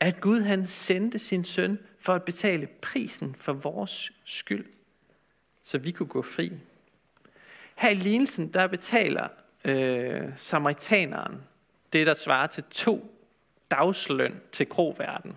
At 0.00 0.20
Gud 0.20 0.40
han 0.40 0.66
sendte 0.66 1.18
sin 1.18 1.44
søn 1.44 1.78
for 2.00 2.12
at 2.12 2.24
betale 2.24 2.66
prisen 2.66 3.34
for 3.38 3.52
vores 3.52 4.12
skyld, 4.24 4.66
så 5.62 5.78
vi 5.78 5.90
kunne 5.90 6.08
gå 6.08 6.22
fri. 6.22 6.52
Her 7.76 7.90
i 7.90 7.94
lignelsen, 7.94 8.48
der 8.48 8.66
betaler 8.66 9.28
øh, 9.64 10.32
samaritaneren 10.36 11.40
det, 11.92 12.06
der 12.06 12.14
svarer 12.14 12.46
til 12.46 12.64
to 12.70 13.20
dagsløn 13.70 14.40
til 14.52 14.68
kroverden. 14.68 15.36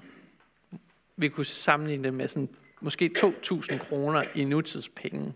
Vi 1.16 1.30
kunne 1.30 1.46
sammenligne 1.46 2.04
det 2.04 2.14
med 2.14 2.28
sådan, 2.28 2.50
måske 2.82 3.12
2.000 3.18 3.78
kroner 3.78 4.24
i 4.36 4.44
nutidspenge. 4.44 5.34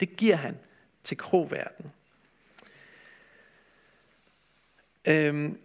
Det 0.00 0.16
giver 0.16 0.36
han 0.36 0.58
til 1.04 1.16
kroverden. 1.16 1.92
Øhm, 5.08 5.58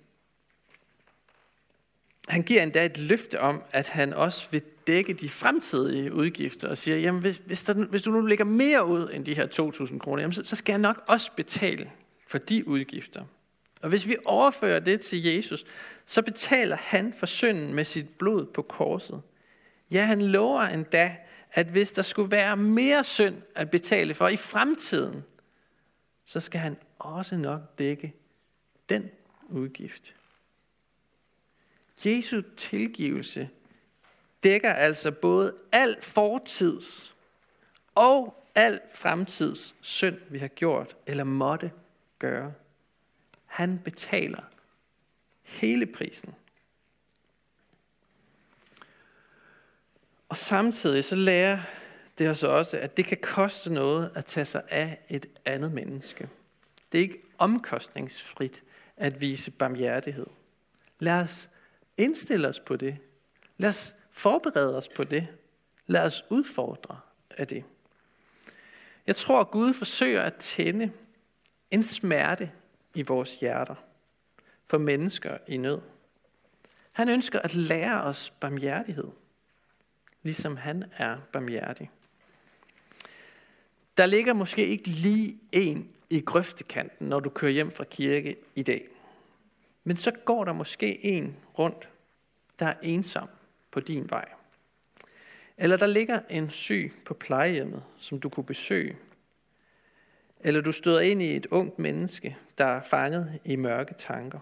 han 2.28 2.44
giver 2.44 2.64
endda 2.64 2.86
et 2.86 2.98
løfte 2.98 3.40
om, 3.40 3.64
at 3.72 3.90
han 3.90 4.14
også 4.14 4.48
vil 4.52 4.62
dække 4.88 5.14
de 5.14 5.30
fremtidige 5.30 6.14
udgifter 6.14 6.68
og 6.68 6.78
siger, 6.78 6.98
jamen 6.98 7.22
hvis, 7.22 7.42
hvis, 7.46 7.64
der, 7.64 7.74
hvis 7.74 8.02
du 8.02 8.12
nu 8.12 8.22
lægger 8.22 8.46
mere 8.46 8.86
ud 8.86 9.10
end 9.14 9.26
de 9.26 9.36
her 9.36 9.48
2.000 9.88 9.98
kroner, 9.98 10.22
jamen 10.22 10.34
så, 10.34 10.44
så 10.44 10.56
skal 10.56 10.74
jeg 10.74 10.80
nok 10.80 11.04
også 11.08 11.32
betale 11.36 11.92
for 12.28 12.38
de 12.38 12.68
udgifter. 12.68 13.24
Og 13.82 13.90
hvis 13.90 14.08
vi 14.08 14.16
overfører 14.26 14.80
det 14.80 15.02
til 15.02 15.24
Jesus, 15.24 15.64
så 16.06 16.22
betaler 16.22 16.76
han 16.76 17.14
for 17.18 17.26
synden 17.26 17.74
med 17.74 17.86
sit 17.86 18.10
blod 18.18 18.46
på 18.46 18.62
korset. 18.62 19.22
Ja, 19.92 20.06
han 20.06 20.22
lover 20.22 20.62
endda, 20.62 21.16
at 21.52 21.68
hvis 21.68 21.92
der 21.92 22.02
skulle 22.02 22.32
være 22.32 22.58
mere 22.58 23.04
synd 23.04 23.36
at 23.56 23.72
betale 23.72 24.14
for 24.14 24.28
i 24.28 24.36
fremtiden, 24.36 25.24
så 26.26 26.40
skal 26.40 26.60
han 26.60 26.78
også 27.00 27.38
nok 27.38 27.62
dække 27.80 28.14
den 28.90 29.10
udgift. 29.50 30.16
Jesu 32.06 32.42
tilgivelse 32.58 33.50
dækker 34.44 34.74
altså 34.74 35.12
både 35.12 35.56
al 35.72 36.02
fortids 36.02 37.16
og 37.96 38.44
al 38.56 38.80
fremtids 38.94 39.76
synd, 39.82 40.18
vi 40.30 40.40
har 40.40 40.48
gjort 40.48 40.96
eller 41.06 41.24
måtte 41.24 41.72
gøre. 42.20 42.54
Han 43.46 43.80
betaler 43.80 44.44
hele 45.44 45.86
prisen. 45.86 46.36
Og 50.30 50.38
samtidig 50.38 51.04
så 51.04 51.16
lærer 51.16 51.60
det 52.18 52.30
os 52.30 52.44
også, 52.44 52.78
at 52.78 52.98
det 52.98 53.06
kan 53.06 53.18
koste 53.22 53.74
noget 53.74 54.12
at 54.16 54.26
tage 54.26 54.46
sig 54.46 54.64
af 54.70 55.06
et 55.10 55.26
andet 55.46 55.72
menneske. 55.72 56.30
Det 56.92 56.98
er 56.98 57.02
ikke 57.02 57.22
omkostningsfrit 57.38 58.64
at 58.98 59.22
vise 59.22 59.52
barmhjertighed. 59.52 60.26
Lad 61.00 61.22
os 61.22 61.50
indstille 61.98 62.48
os 62.48 62.60
på 62.60 62.76
det. 62.76 62.98
Lad 63.58 63.70
os 63.70 63.96
forberede 64.12 64.78
os 64.78 64.90
på 64.90 65.04
det. 65.04 65.28
Lad 65.88 66.02
os 66.02 66.24
udfordre 66.30 67.00
af 67.38 67.48
det. 67.48 67.64
Jeg 69.08 69.16
tror, 69.16 69.42
at 69.42 69.52
Gud 69.52 69.74
forsøger 69.74 70.22
at 70.22 70.36
tænde 70.36 70.92
en 71.72 71.84
smerte 71.84 72.52
i 72.94 73.02
vores 73.02 73.40
hjerter 73.40 73.76
for 74.66 74.78
mennesker 74.78 75.38
i 75.48 75.58
nød. 75.58 75.82
Han 76.92 77.10
ønsker 77.10 77.40
at 77.40 77.56
lære 77.56 78.04
os 78.04 78.30
barmhjertighed, 78.30 79.08
ligesom 80.24 80.58
han 80.58 80.92
er 80.98 81.18
barmhjertig. 81.32 81.92
Der 83.98 84.06
ligger 84.06 84.34
måske 84.34 84.68
ikke 84.68 84.88
lige 84.88 85.40
en 85.52 85.90
i 86.10 86.20
grøftekanten, 86.20 87.08
når 87.08 87.20
du 87.20 87.30
kører 87.30 87.52
hjem 87.52 87.72
fra 87.72 87.84
kirke 87.84 88.36
i 88.56 88.64
dag. 88.64 88.88
Men 89.84 89.98
så 89.98 90.12
går 90.12 90.46
der 90.46 90.54
måske 90.54 91.06
en 91.06 91.38
rundt, 91.60 91.90
der 92.60 92.66
er 92.66 92.76
ensom 92.82 93.28
på 93.72 93.80
din 93.80 94.10
vej. 94.10 94.30
Eller 95.58 95.78
der 95.78 95.88
ligger 95.88 96.20
en 96.30 96.50
syg 96.50 96.94
på 97.06 97.14
plejehjemmet, 97.14 97.84
som 97.98 98.20
du 98.20 98.30
kunne 98.30 98.44
besøge. 98.44 98.98
Eller 100.40 100.62
du 100.62 100.72
støder 100.72 101.00
ind 101.00 101.22
i 101.22 101.36
et 101.36 101.46
ungt 101.46 101.80
menneske, 101.80 102.38
der 102.58 102.66
er 102.66 102.82
fanget 102.82 103.40
i 103.46 103.56
mørke 103.56 103.94
tanker. 103.94 104.40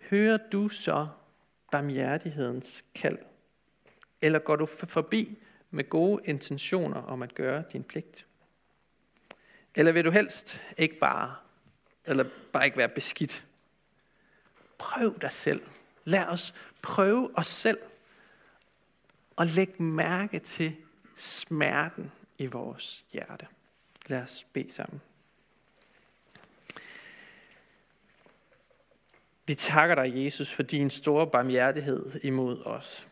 Hører 0.00 0.38
du 0.52 0.68
så 0.68 1.08
barmhjertighedens 1.72 2.84
kald? 2.94 3.18
Eller 4.22 4.38
går 4.38 4.56
du 4.56 4.66
forbi 4.66 5.38
med 5.70 5.88
gode 5.88 6.22
intentioner 6.24 7.02
om 7.02 7.22
at 7.22 7.34
gøre 7.34 7.64
din 7.72 7.84
pligt? 7.84 8.26
Eller 9.74 9.92
vil 9.92 10.04
du 10.04 10.10
helst 10.10 10.62
ikke 10.78 10.98
bare, 10.98 11.34
eller 12.04 12.24
bare 12.52 12.64
ikke 12.64 12.78
være 12.78 12.88
beskidt? 12.88 13.44
Prøv 14.78 15.20
dig 15.20 15.32
selv. 15.32 15.62
Lad 16.04 16.24
os 16.24 16.54
prøve 16.82 17.38
os 17.38 17.46
selv 17.46 17.78
og 19.36 19.46
læg 19.46 19.82
mærke 19.82 20.38
til 20.38 20.76
smerten 21.16 22.12
i 22.38 22.46
vores 22.46 23.04
hjerte. 23.12 23.46
Lad 24.06 24.22
os 24.22 24.46
bede 24.52 24.72
sammen. 24.72 25.00
Vi 29.46 29.54
takker 29.54 29.94
dig, 29.94 30.24
Jesus, 30.24 30.52
for 30.52 30.62
din 30.62 30.90
store 30.90 31.26
barmhjertighed 31.26 32.20
imod 32.22 32.62
os. 32.64 33.06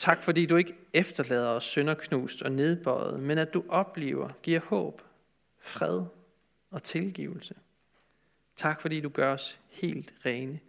Tak, 0.00 0.22
fordi 0.22 0.46
du 0.46 0.56
ikke 0.56 0.74
efterlader 0.92 1.48
os 1.48 1.64
sønderknust 1.64 2.42
og 2.42 2.52
nedbøjet, 2.52 3.20
men 3.20 3.38
at 3.38 3.54
du 3.54 3.64
oplever, 3.68 4.28
giver 4.42 4.60
håb, 4.60 5.02
fred 5.58 6.04
og 6.70 6.82
tilgivelse. 6.82 7.54
Tak, 8.56 8.80
fordi 8.80 9.00
du 9.00 9.08
gør 9.08 9.32
os 9.32 9.60
helt 9.68 10.14
rene, 10.26 10.60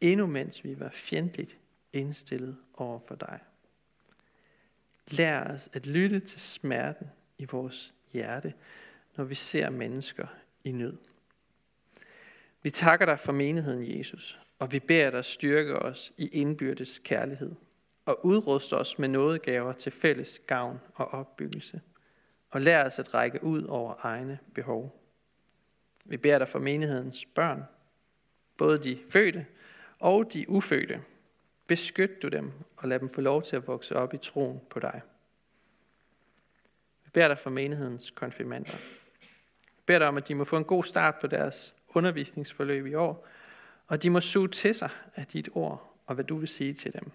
endnu 0.00 0.26
mens 0.26 0.64
vi 0.64 0.80
var 0.80 0.90
fjendtligt 0.90 1.56
indstillet 1.92 2.56
over 2.74 3.00
for 3.08 3.14
dig. 3.14 3.40
Lær 5.10 5.44
os 5.44 5.68
at 5.72 5.86
lytte 5.86 6.20
til 6.20 6.40
smerten 6.40 7.06
i 7.38 7.44
vores 7.44 7.94
hjerte, 8.12 8.54
når 9.16 9.24
vi 9.24 9.34
ser 9.34 9.70
mennesker 9.70 10.26
i 10.64 10.72
nød. 10.72 10.96
Vi 12.62 12.70
takker 12.70 13.06
dig 13.06 13.20
for 13.20 13.32
menigheden, 13.32 13.98
Jesus, 13.98 14.40
og 14.58 14.72
vi 14.72 14.78
beder 14.78 15.10
dig 15.10 15.24
styrke 15.24 15.78
os 15.78 16.12
i 16.16 16.28
indbyrdes 16.28 16.98
kærlighed 16.98 17.54
og 18.08 18.26
udruste 18.26 18.76
os 18.76 18.98
med 18.98 19.08
nådegaver 19.08 19.72
til 19.72 19.92
fælles 19.92 20.40
gavn 20.46 20.80
og 20.94 21.08
opbyggelse, 21.08 21.80
og 22.50 22.60
lær 22.60 22.84
os 22.84 22.98
at 22.98 23.14
række 23.14 23.44
ud 23.44 23.62
over 23.62 23.94
egne 23.98 24.38
behov. 24.54 25.02
Vi 26.04 26.16
beder 26.16 26.38
dig 26.38 26.48
for 26.48 26.58
menighedens 26.58 27.24
børn, 27.24 27.64
både 28.56 28.78
de 28.78 28.98
fødte 29.10 29.46
og 29.98 30.32
de 30.32 30.50
ufødte, 30.50 31.00
Beskyt 31.66 32.22
du 32.22 32.28
dem 32.28 32.52
og 32.76 32.88
lad 32.88 32.98
dem 32.98 33.08
få 33.08 33.20
lov 33.20 33.42
til 33.42 33.56
at 33.56 33.66
vokse 33.66 33.96
op 33.96 34.14
i 34.14 34.18
troen 34.18 34.60
på 34.70 34.80
dig. 34.80 35.00
Vi 37.04 37.10
beder 37.10 37.28
dig 37.28 37.38
for 37.38 37.50
menighedens 37.50 38.10
konfirmander. 38.10 38.76
Vi 39.76 39.82
beder 39.86 39.98
dig 39.98 40.08
om, 40.08 40.16
at 40.16 40.28
de 40.28 40.34
må 40.34 40.44
få 40.44 40.56
en 40.56 40.64
god 40.64 40.84
start 40.84 41.14
på 41.20 41.26
deres 41.26 41.74
undervisningsforløb 41.88 42.86
i 42.86 42.94
år, 42.94 43.26
og 43.86 44.02
de 44.02 44.10
må 44.10 44.20
suge 44.20 44.48
til 44.48 44.74
sig 44.74 44.90
af 45.14 45.26
dit 45.26 45.48
ord 45.54 45.94
og 46.06 46.14
hvad 46.14 46.24
du 46.24 46.36
vil 46.36 46.48
sige 46.48 46.74
til 46.74 46.92
dem. 46.92 47.12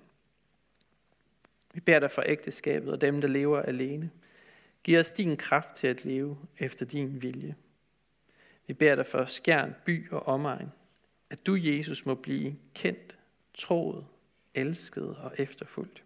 Vi 1.74 1.80
beder 1.80 2.00
dig 2.00 2.12
for 2.12 2.24
ægteskabet 2.26 2.94
og 2.94 3.02
dem, 3.02 3.22
der 3.22 3.28
lever 3.28 3.62
alene. 3.62 4.12
Giv 4.84 5.00
os 5.00 5.12
din 5.12 5.38
kraft 5.38 5.76
til 5.76 5.88
at 5.88 6.06
leve 6.06 6.38
efter 6.60 6.86
din 6.86 7.22
vilje. 7.22 7.56
Vi 8.68 8.74
beder 8.74 8.96
dig 8.96 9.06
for 9.06 9.26
skjern, 9.26 9.76
by 9.86 10.12
og 10.12 10.28
omegn, 10.28 10.72
at 11.30 11.46
du, 11.46 11.56
Jesus, 11.56 12.06
må 12.06 12.16
blive 12.16 12.56
kendt, 12.76 13.18
troet 13.54 14.06
elsket 14.56 15.16
og 15.18 15.34
efterfulgt. 15.38 16.04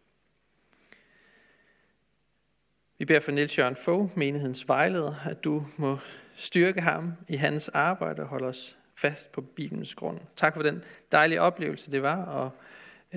Vi 2.98 3.06
beder 3.06 3.20
for 3.20 3.32
Niels 3.32 3.58
Jørgen 3.58 3.76
Fogh, 3.76 4.18
menighedens 4.18 4.68
vejleder, 4.68 5.16
at 5.26 5.44
du 5.44 5.68
må 5.78 5.98
styrke 6.36 6.82
ham 6.82 7.14
i 7.28 7.36
hans 7.36 7.70
arbejde 7.70 8.22
og 8.22 8.28
holde 8.28 8.48
os 8.48 8.78
fast 8.96 9.32
på 9.32 9.42
Bibelens 9.42 9.96
grund. 9.96 10.20
Tak 10.36 10.54
for 10.54 10.64
den 10.64 10.84
dejlige 11.12 11.42
oplevelse, 11.42 11.92
det 11.92 12.02
var 12.02 12.26
og 12.26 12.52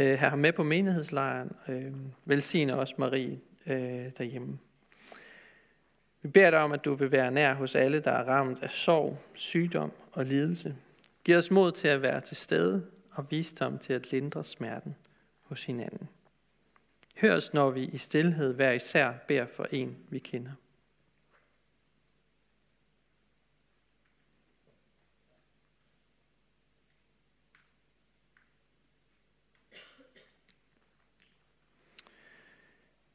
øh, 0.01 0.19
have 0.19 0.31
ham 0.31 0.39
med 0.39 0.53
på 0.53 0.63
menighedslejren. 0.63 1.53
Øh, 1.69 1.93
velsigne 2.25 2.77
os, 2.77 2.99
Marie, 2.99 3.41
øh, 3.67 4.11
derhjemme. 4.19 4.59
Vi 6.23 6.29
beder 6.29 6.51
dig 6.51 6.59
om, 6.59 6.73
at 6.73 6.85
du 6.85 6.95
vil 6.95 7.13
være 7.13 7.31
nær 7.31 7.55
hos 7.55 7.75
alle, 7.75 8.01
der 8.01 8.11
er 8.11 8.25
ramt 8.25 8.63
af 8.63 8.71
sorg, 8.71 9.19
sygdom 9.35 9.93
og 10.13 10.25
lidelse. 10.25 10.77
Giv 11.25 11.37
os 11.37 11.51
mod 11.51 11.73
til 11.73 11.89
at 11.89 12.03
være 12.03 12.21
til 12.21 12.37
stede 12.37 12.87
og 13.11 13.31
visdom 13.31 13.79
til 13.79 13.93
at 13.93 14.13
lindre 14.13 14.45
smerten 14.45 14.97
hos 15.43 15.65
hinanden. 15.65 16.09
Hør 17.17 17.37
os, 17.37 17.55
når 17.55 17.71
vi 17.71 17.85
i 17.85 17.97
stillhed 17.97 18.55
hver 18.55 18.73
især 18.73 19.13
beder 19.29 19.47
for 19.47 19.67
en, 19.71 19.97
vi 20.09 20.19
kender. 20.19 20.53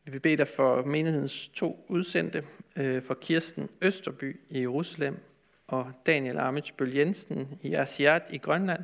Vi 0.06 0.12
vil 0.12 0.20
bede 0.20 0.38
dig 0.38 0.48
for 0.48 0.82
menighedens 0.82 1.48
to 1.48 1.86
udsendte, 1.88 2.44
øh, 2.76 3.04
for 3.04 3.14
Kirsten 3.14 3.70
Østerby 3.82 4.40
i 4.50 4.60
Jerusalem 4.60 5.18
og 5.68 5.92
Daniel 6.06 6.38
Amitsbøl 6.38 6.94
Jensen 6.96 7.60
i 7.62 7.74
Asiat 7.74 8.22
i 8.30 8.38
Grønland. 8.38 8.84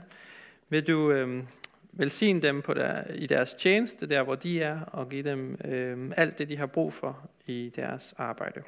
Vil 0.69 0.87
du 0.87 1.11
øh, 1.11 1.43
velsigne 1.91 2.41
dem 2.41 2.61
på 2.61 2.73
der, 2.73 3.13
i 3.13 3.27
deres 3.27 3.53
tjeneste, 3.53 4.09
der 4.09 4.23
hvor 4.23 4.35
de 4.35 4.61
er, 4.61 4.81
og 4.81 5.09
give 5.09 5.23
dem 5.23 5.57
øh, 5.65 6.11
alt 6.17 6.37
det, 6.37 6.49
de 6.49 6.57
har 6.57 6.65
brug 6.65 6.93
for 6.93 7.29
i 7.45 7.71
deres 7.75 8.13
arbejde. 8.17 8.63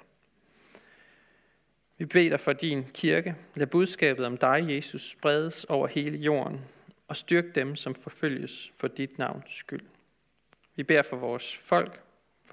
Vi 1.98 2.06
beder 2.06 2.30
dig 2.30 2.40
for 2.40 2.54
din 2.54 2.86
kirke. 2.94 3.36
Lad 3.56 3.68
budskabet 3.68 4.26
om 4.26 4.38
dig, 4.38 4.66
Jesus, 4.70 5.10
spredes 5.10 5.66
over 5.66 5.88
hele 5.88 6.18
jorden, 6.18 6.62
og 7.08 7.16
styrk 7.16 7.56
dem, 7.56 7.76
som 7.76 7.96
forfølges 7.96 8.74
for 8.78 8.88
dit 8.88 9.18
navns 9.18 9.52
skyld. 9.52 9.86
Vi 10.76 10.84
beder 10.84 11.02
for 11.02 11.18
vores 11.18 11.58
folk, 11.58 12.00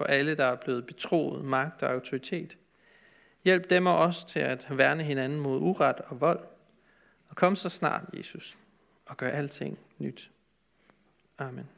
for 0.01 0.05
alle, 0.05 0.37
der 0.37 0.45
er 0.45 0.55
blevet 0.55 0.85
betroet 0.85 1.45
magt 1.45 1.83
og 1.83 1.91
autoritet. 1.91 2.57
Hjælp 3.43 3.69
dem 3.69 3.87
og 3.87 3.97
os 3.97 4.25
til 4.25 4.39
at 4.39 4.67
værne 4.69 5.03
hinanden 5.03 5.39
mod 5.39 5.61
uret 5.61 5.99
og 5.99 6.21
vold. 6.21 6.39
Og 7.29 7.35
kom 7.35 7.55
så 7.55 7.69
snart, 7.69 8.03
Jesus, 8.17 8.57
og 9.05 9.17
gør 9.17 9.29
alting 9.29 9.79
nyt. 9.97 10.31
Amen. 11.37 11.69